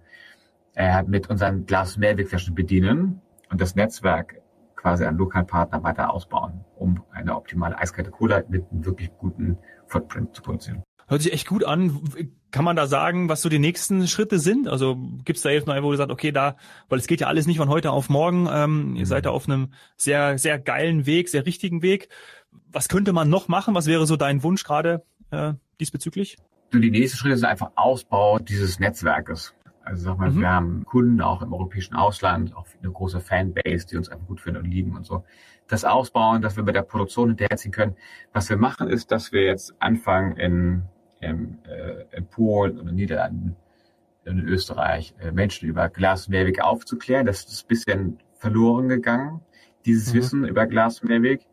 äh, 0.78 1.04
mit 1.04 1.30
unseren 1.30 1.66
Glas 1.66 1.98
Mehrwegflaschen 1.98 2.54
bedienen 2.54 3.20
und 3.50 3.60
das 3.60 3.76
Netzwerk 3.76 4.42
quasi 4.76 5.06
an 5.06 5.18
Lokalpartner 5.18 5.84
weiter 5.84 6.14
ausbauen, 6.14 6.64
um 6.76 7.04
eine 7.12 7.36
optimale 7.36 7.78
eiskalte 7.78 8.12
Cola 8.12 8.44
mit 8.48 8.64
einem 8.72 8.86
wirklich 8.86 9.10
guten 9.18 9.58
Footprint 9.88 10.36
zu 10.36 10.44
produzieren. 10.44 10.84
Hört 11.08 11.22
sich 11.22 11.34
echt 11.34 11.48
gut 11.48 11.64
an. 11.64 12.00
Kann 12.52 12.64
man 12.64 12.76
da 12.76 12.86
sagen, 12.86 13.28
was 13.28 13.42
so 13.42 13.50
die 13.50 13.60
nächsten 13.60 14.08
Schritte 14.08 14.40
sind? 14.40 14.68
Also 14.68 14.98
gibt's 15.26 15.42
da 15.42 15.50
jetzt 15.50 15.66
noch, 15.66 15.82
wo 15.82 15.92
ihr 15.92 15.98
sagt, 15.98 16.12
okay, 16.12 16.32
da, 16.32 16.58
weil 16.90 17.00
es 17.00 17.08
geht 17.08 17.22
ja 17.22 17.28
alles 17.28 17.48
nicht 17.48 17.58
von 17.58 17.70
heute 17.70 17.92
auf 17.92 18.10
morgen. 18.10 18.48
Ähm, 18.52 18.92
mhm. 18.92 18.96
Ihr 18.98 19.06
seid 19.08 19.26
da 19.26 19.32
auf 19.32 19.48
einem 19.48 19.74
sehr, 19.96 20.38
sehr 20.38 20.60
geilen 20.60 21.06
Weg, 21.06 21.30
sehr 21.30 21.46
richtigen 21.46 21.82
Weg. 21.82 22.10
was 22.72 22.88
könnte 22.88 23.14
man 23.14 23.30
noch 23.30 23.48
machen? 23.48 23.74
Was 23.74 23.88
wäre 23.88 24.06
so 24.06 24.16
dein 24.16 24.44
Wunsch 24.44 24.64
gerade 24.64 25.04
äh, 25.32 25.54
diesbezüglich? 25.80 26.38
So, 26.72 26.80
die 26.80 26.92
nächsten 26.92 27.18
Schritte 27.18 27.38
sind 27.38 27.48
einfach 27.48 27.72
Ausbau 27.76 28.38
dieses 28.38 28.80
Netzwerkes. 28.80 29.56
Also 29.88 30.04
sag 30.04 30.18
mal, 30.18 30.32
mhm. 30.32 30.42
wir 30.42 30.50
haben 30.50 30.86
Kunden 30.86 31.22
auch 31.22 31.42
im 31.42 31.54
europäischen 31.54 31.96
Ausland, 31.96 32.54
auch 32.56 32.68
eine 32.82 32.92
große 32.92 33.22
Fanbase, 33.22 33.88
die 33.88 33.96
uns 33.96 34.10
einfach 34.10 34.28
gut 34.28 34.42
finden 34.42 34.60
und 34.60 34.70
lieben 34.70 34.98
und 34.98 35.06
so. 35.06 35.24
Das 35.70 35.86
Ausbauen, 35.86 36.42
dass 36.42 36.58
wir 36.58 36.64
bei 36.64 36.74
der 36.74 36.82
Produktion 36.82 37.30
hinterherziehen 37.30 37.72
können. 37.72 37.96
Was 38.34 38.50
wir 38.50 38.58
machen, 38.58 38.90
ist, 38.90 39.12
dass 39.12 39.32
wir 39.32 39.44
jetzt 39.44 39.74
anfangen 39.80 40.36
in, 40.36 40.82
in, 41.22 41.60
äh, 41.64 42.18
in 42.18 42.28
Polen 42.28 42.78
und 42.78 42.90
in 42.90 42.96
Niederlanden 42.96 43.56
in 44.26 44.40
Österreich 44.40 45.16
äh, 45.22 45.32
Menschen 45.32 45.70
über 45.70 45.88
Glas 45.88 46.28
Mehrweg 46.28 46.62
aufzuklären. 46.62 47.26
Das 47.26 47.46
ist 47.46 47.64
ein 47.64 47.68
bisschen 47.70 48.20
verloren 48.36 48.90
gegangen, 48.90 49.40
dieses 49.86 50.12
mhm. 50.12 50.18
Wissen 50.18 50.46
über 50.46 50.68
Glas 50.68 51.02
Mehrweg 51.02 51.48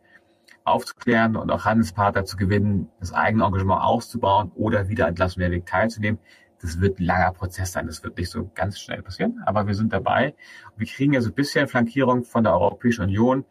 aufzuklären 0.65 1.37
und 1.37 1.51
auch 1.51 1.63
Handelspartner 1.63 2.25
zu 2.25 2.35
gewinnen, 2.35 2.89
das 2.99 3.13
eigene 3.13 3.45
Engagement 3.45 3.81
auszubauen 3.81 4.51
oder 4.55 4.89
wieder 4.89 5.07
an 5.07 5.15
Glas 5.15 5.37
Mehrweg 5.37 5.65
teilzunehmen 5.65 6.19
das 6.65 6.81
wird 6.81 6.99
ein 6.99 7.05
langer 7.05 7.31
Prozess 7.31 7.71
sein. 7.71 7.87
Das 7.87 8.03
wird 8.03 8.17
nicht 8.17 8.29
so 8.29 8.49
ganz 8.53 8.79
schnell 8.79 9.01
passieren, 9.01 9.41
aber 9.45 9.67
wir 9.67 9.75
sind 9.75 9.93
dabei. 9.93 10.35
wir 10.75 10.87
kriegen 10.87 11.13
ja 11.13 11.21
so 11.21 11.29
ein 11.29 11.35
bisschen 11.35 11.67
Flankierung 11.67 12.23
von 12.23 12.43
der 12.43 12.53
Europäischen 12.53 13.03
Union, 13.03 13.45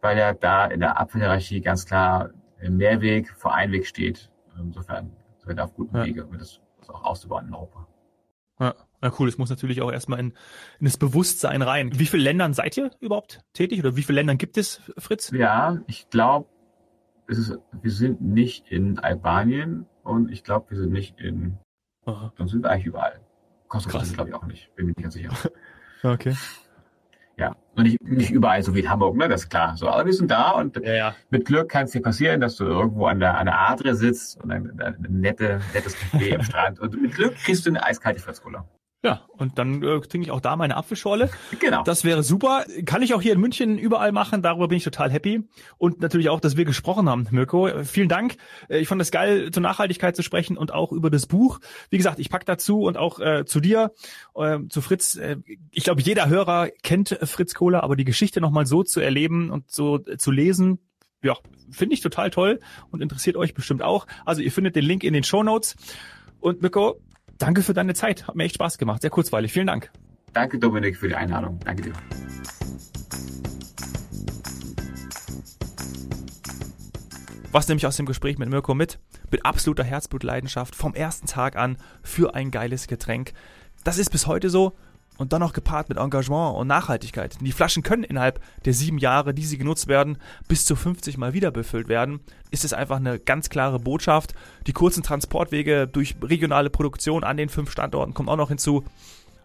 weil 0.00 0.18
ja 0.18 0.34
da 0.34 0.66
in 0.66 0.80
der 0.80 0.98
Abfallhierarchie 0.98 1.60
ganz 1.60 1.86
klar 1.86 2.30
Mehrweg 2.60 3.30
vor 3.36 3.54
Einweg 3.54 3.86
steht. 3.86 4.30
Insofern 4.58 5.12
sind 5.38 5.48
wir 5.48 5.54
da 5.54 5.64
auf 5.64 5.74
gutem 5.74 5.96
ja. 5.96 6.04
Wege, 6.04 6.26
um 6.26 6.38
das 6.38 6.60
auch 6.88 7.04
auszubauen 7.04 7.48
in 7.48 7.54
Europa. 7.54 7.86
Ja. 8.60 8.74
Ja, 9.02 9.12
cool. 9.18 9.28
Es 9.28 9.36
muss 9.36 9.50
natürlich 9.50 9.82
auch 9.82 9.92
erstmal 9.92 10.18
in, 10.18 10.32
in 10.80 10.86
das 10.86 10.96
Bewusstsein 10.96 11.60
rein. 11.60 11.98
Wie 11.98 12.06
viele 12.06 12.22
Ländern 12.22 12.54
seid 12.54 12.76
ihr 12.78 12.90
überhaupt 13.00 13.40
tätig 13.52 13.78
oder 13.78 13.94
wie 13.94 14.02
viele 14.02 14.16
Ländern 14.16 14.38
gibt 14.38 14.56
es, 14.56 14.80
Fritz? 14.96 15.30
Ja, 15.32 15.78
ich 15.86 16.08
glaube, 16.08 16.48
wir 17.26 17.90
sind 17.90 18.22
nicht 18.22 18.68
in 18.68 18.98
Albanien 18.98 19.86
und 20.02 20.30
ich 20.32 20.44
glaube, 20.44 20.70
wir 20.70 20.78
sind 20.78 20.92
nicht 20.92 21.20
in 21.20 21.58
Aha. 22.06 22.32
Dann 22.36 22.48
sind 22.48 22.62
wir 22.62 22.70
eigentlich 22.70 22.86
überall. 22.86 23.20
Kosovo 23.68 23.98
sind 23.98 24.14
glaube 24.14 24.30
ich 24.30 24.36
auch 24.36 24.46
nicht. 24.46 24.74
Bin 24.76 24.86
mir 24.86 24.92
nicht 24.92 25.02
ganz 25.02 25.14
sicher. 25.14 25.30
okay. 26.02 26.34
Ja, 27.38 27.54
und 27.74 27.82
nicht, 27.82 28.02
nicht 28.02 28.30
überall 28.30 28.62
so 28.62 28.74
wie 28.74 28.80
in 28.80 28.88
Hamburg, 28.88 29.16
ne? 29.16 29.28
Das 29.28 29.42
ist 29.42 29.50
klar. 29.50 29.76
So, 29.76 29.88
aber 29.88 30.06
wir 30.06 30.12
sind 30.14 30.30
da 30.30 30.52
und 30.52 30.76
ja, 30.78 30.94
ja. 30.94 31.16
mit 31.28 31.44
Glück 31.44 31.68
kann 31.68 31.84
es 31.84 31.90
dir 31.90 32.00
passieren, 32.00 32.40
dass 32.40 32.56
du 32.56 32.64
irgendwo 32.64 33.06
an 33.06 33.20
der, 33.20 33.36
an 33.36 33.44
der 33.44 33.58
Adre 33.58 33.94
sitzt 33.94 34.42
und 34.42 34.50
ein, 34.50 34.80
ein, 34.80 35.04
ein 35.04 35.20
nette, 35.20 35.60
nettes 35.74 35.96
Café 35.96 36.34
am 36.34 36.42
Strand 36.44 36.80
und 36.80 37.00
mit 37.00 37.12
Glück 37.12 37.34
kriegst 37.36 37.66
du 37.66 37.70
eine 37.70 37.84
eiskalte 37.84 38.20
Fritz 38.20 38.40
ja, 39.06 39.22
und 39.28 39.56
dann 39.56 39.84
äh, 39.84 40.00
trinke 40.00 40.26
ich 40.26 40.30
auch 40.32 40.40
da 40.40 40.56
meine 40.56 40.76
Apfelschorle. 40.76 41.30
Genau. 41.60 41.84
Das 41.84 42.04
wäre 42.04 42.22
super. 42.22 42.64
Kann 42.84 43.02
ich 43.02 43.14
auch 43.14 43.22
hier 43.22 43.32
in 43.32 43.40
München 43.40 43.78
überall 43.78 44.10
machen. 44.10 44.42
Darüber 44.42 44.66
bin 44.68 44.78
ich 44.78 44.84
total 44.84 45.10
happy. 45.10 45.44
Und 45.78 46.00
natürlich 46.00 46.28
auch, 46.28 46.40
dass 46.40 46.56
wir 46.56 46.64
gesprochen 46.64 47.08
haben, 47.08 47.26
Mirko. 47.30 47.84
Vielen 47.84 48.08
Dank. 48.08 48.36
Äh, 48.68 48.78
ich 48.80 48.88
fand 48.88 49.00
es 49.00 49.12
geil, 49.12 49.52
zur 49.52 49.62
Nachhaltigkeit 49.62 50.16
zu 50.16 50.22
sprechen 50.22 50.56
und 50.56 50.72
auch 50.72 50.90
über 50.90 51.08
das 51.08 51.26
Buch. 51.26 51.60
Wie 51.88 51.96
gesagt, 51.96 52.18
ich 52.18 52.30
pack 52.30 52.44
dazu 52.46 52.82
und 52.82 52.96
auch 52.96 53.20
äh, 53.20 53.44
zu 53.46 53.60
dir, 53.60 53.92
äh, 54.34 54.58
zu 54.68 54.80
Fritz. 54.80 55.14
Äh, 55.14 55.36
ich 55.70 55.84
glaube, 55.84 56.02
jeder 56.02 56.28
Hörer 56.28 56.68
kennt 56.82 57.16
Fritz 57.22 57.54
Kohler, 57.54 57.84
aber 57.84 57.94
die 57.94 58.04
Geschichte 58.04 58.40
nochmal 58.40 58.66
so 58.66 58.82
zu 58.82 58.98
erleben 58.98 59.50
und 59.50 59.70
so 59.70 59.98
zu 59.98 60.32
lesen, 60.32 60.80
ja, 61.22 61.36
finde 61.70 61.94
ich 61.94 62.00
total 62.00 62.30
toll 62.30 62.60
und 62.90 63.02
interessiert 63.02 63.36
euch 63.36 63.54
bestimmt 63.54 63.82
auch. 63.82 64.06
Also 64.24 64.42
ihr 64.42 64.50
findet 64.50 64.74
den 64.74 64.84
Link 64.84 65.04
in 65.04 65.12
den 65.12 65.22
Show 65.22 65.44
Notes. 65.44 65.76
Und 66.40 66.62
Mirko, 66.62 67.00
danke 67.38 67.62
für 67.62 67.74
deine 67.74 67.94
Zeit. 67.94 68.26
Hat 68.26 68.34
mir 68.34 68.44
echt 68.44 68.54
Spaß 68.54 68.78
gemacht. 68.78 69.02
Sehr 69.02 69.10
kurzweilig. 69.10 69.52
Vielen 69.52 69.66
Dank. 69.66 69.90
Danke, 70.32 70.58
Dominik, 70.58 70.96
für 70.96 71.08
die 71.08 71.14
Einladung. 71.14 71.58
Danke 71.64 71.82
dir. 71.82 71.92
Was 77.52 77.68
nehme 77.68 77.78
ich 77.78 77.86
aus 77.86 77.96
dem 77.96 78.04
Gespräch 78.04 78.36
mit 78.36 78.50
Mirko 78.50 78.74
mit? 78.74 78.98
Mit 79.30 79.46
absoluter 79.46 79.82
Herzblutleidenschaft 79.82 80.76
vom 80.76 80.94
ersten 80.94 81.26
Tag 81.26 81.56
an 81.56 81.78
für 82.02 82.34
ein 82.34 82.50
geiles 82.50 82.86
Getränk. 82.86 83.32
Das 83.82 83.96
ist 83.96 84.10
bis 84.10 84.26
heute 84.26 84.50
so 84.50 84.76
und 85.18 85.32
dann 85.32 85.40
noch 85.40 85.52
gepaart 85.52 85.88
mit 85.88 85.98
Engagement 85.98 86.56
und 86.56 86.66
Nachhaltigkeit. 86.66 87.38
Die 87.40 87.52
Flaschen 87.52 87.82
können 87.82 88.04
innerhalb 88.04 88.40
der 88.64 88.74
sieben 88.74 88.98
Jahre, 88.98 89.34
die 89.34 89.44
sie 89.44 89.58
genutzt 89.58 89.88
werden, 89.88 90.18
bis 90.48 90.66
zu 90.66 90.76
50 90.76 91.16
Mal 91.18 91.32
wieder 91.32 91.50
befüllt 91.50 91.88
werden. 91.88 92.20
Ist 92.50 92.64
es 92.64 92.72
einfach 92.72 92.96
eine 92.96 93.18
ganz 93.18 93.48
klare 93.48 93.78
Botschaft. 93.78 94.34
Die 94.66 94.72
kurzen 94.72 95.02
Transportwege 95.02 95.86
durch 95.86 96.16
regionale 96.22 96.70
Produktion 96.70 97.24
an 97.24 97.36
den 97.36 97.48
fünf 97.48 97.70
Standorten 97.70 98.14
kommen 98.14 98.28
auch 98.28 98.36
noch 98.36 98.48
hinzu. 98.48 98.84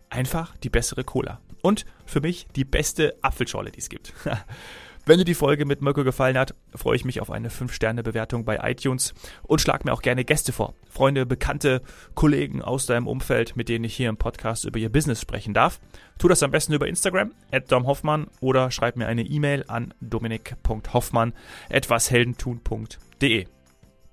Einfach 0.10 0.56
die 0.58 0.70
bessere 0.70 1.04
Cola. 1.04 1.40
Und 1.62 1.86
für 2.06 2.22
mich 2.22 2.48
die 2.56 2.66
beste 2.66 3.16
Apfelschorle, 3.22 3.72
die 3.72 3.80
es 3.80 3.90
gibt. 3.90 4.14
Wenn 5.06 5.18
dir 5.18 5.26
die 5.26 5.34
Folge 5.34 5.66
mit 5.66 5.82
Mirko 5.82 6.04
gefallen 6.04 6.38
hat, 6.38 6.54
freue 6.76 6.96
ich 6.96 7.06
mich 7.06 7.22
auf 7.22 7.32
eine 7.32 7.50
5-Sterne-Bewertung 7.50 8.46
bei 8.46 8.60
iTunes 8.62 9.14
und 9.44 9.60
schlag 9.60 9.84
mir 9.84 9.94
auch 9.94 10.02
gerne 10.02 10.24
Gäste 10.26 10.52
vor. 10.52 10.76
Freunde, 10.90 11.26
Bekannte, 11.26 11.82
Kollegen 12.14 12.62
aus 12.62 12.86
deinem 12.86 13.08
Umfeld, 13.08 13.56
mit 13.56 13.68
denen 13.68 13.86
ich 13.86 13.96
hier 13.96 14.10
im 14.10 14.18
Podcast 14.18 14.66
über 14.66 14.78
ihr 14.78 14.92
Business 14.92 15.20
sprechen 15.20 15.54
darf. 15.54 15.80
Tu 16.20 16.28
das 16.28 16.44
am 16.44 16.52
besten 16.52 16.74
über 16.74 16.88
Instagram, 16.88 17.32
at 17.52 17.72
domhoffmann 17.72 18.28
oder 18.42 18.70
schreib 18.70 18.96
mir 18.96 19.08
eine 19.08 19.24
E-Mail 19.24 19.66
an 19.68 19.94
dominik.hoffmann 20.02 21.34
etwasheldentun.de. 21.70 23.48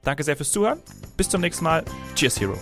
Danke 0.03 0.23
sehr 0.23 0.37
fürs 0.37 0.53
Zuhören. 0.53 0.81
Bis 1.17 1.29
zum 1.29 1.43
nächsten 1.43 1.65
Mal. 1.65 1.85
Cheers, 2.15 2.41
Hero. 2.41 2.57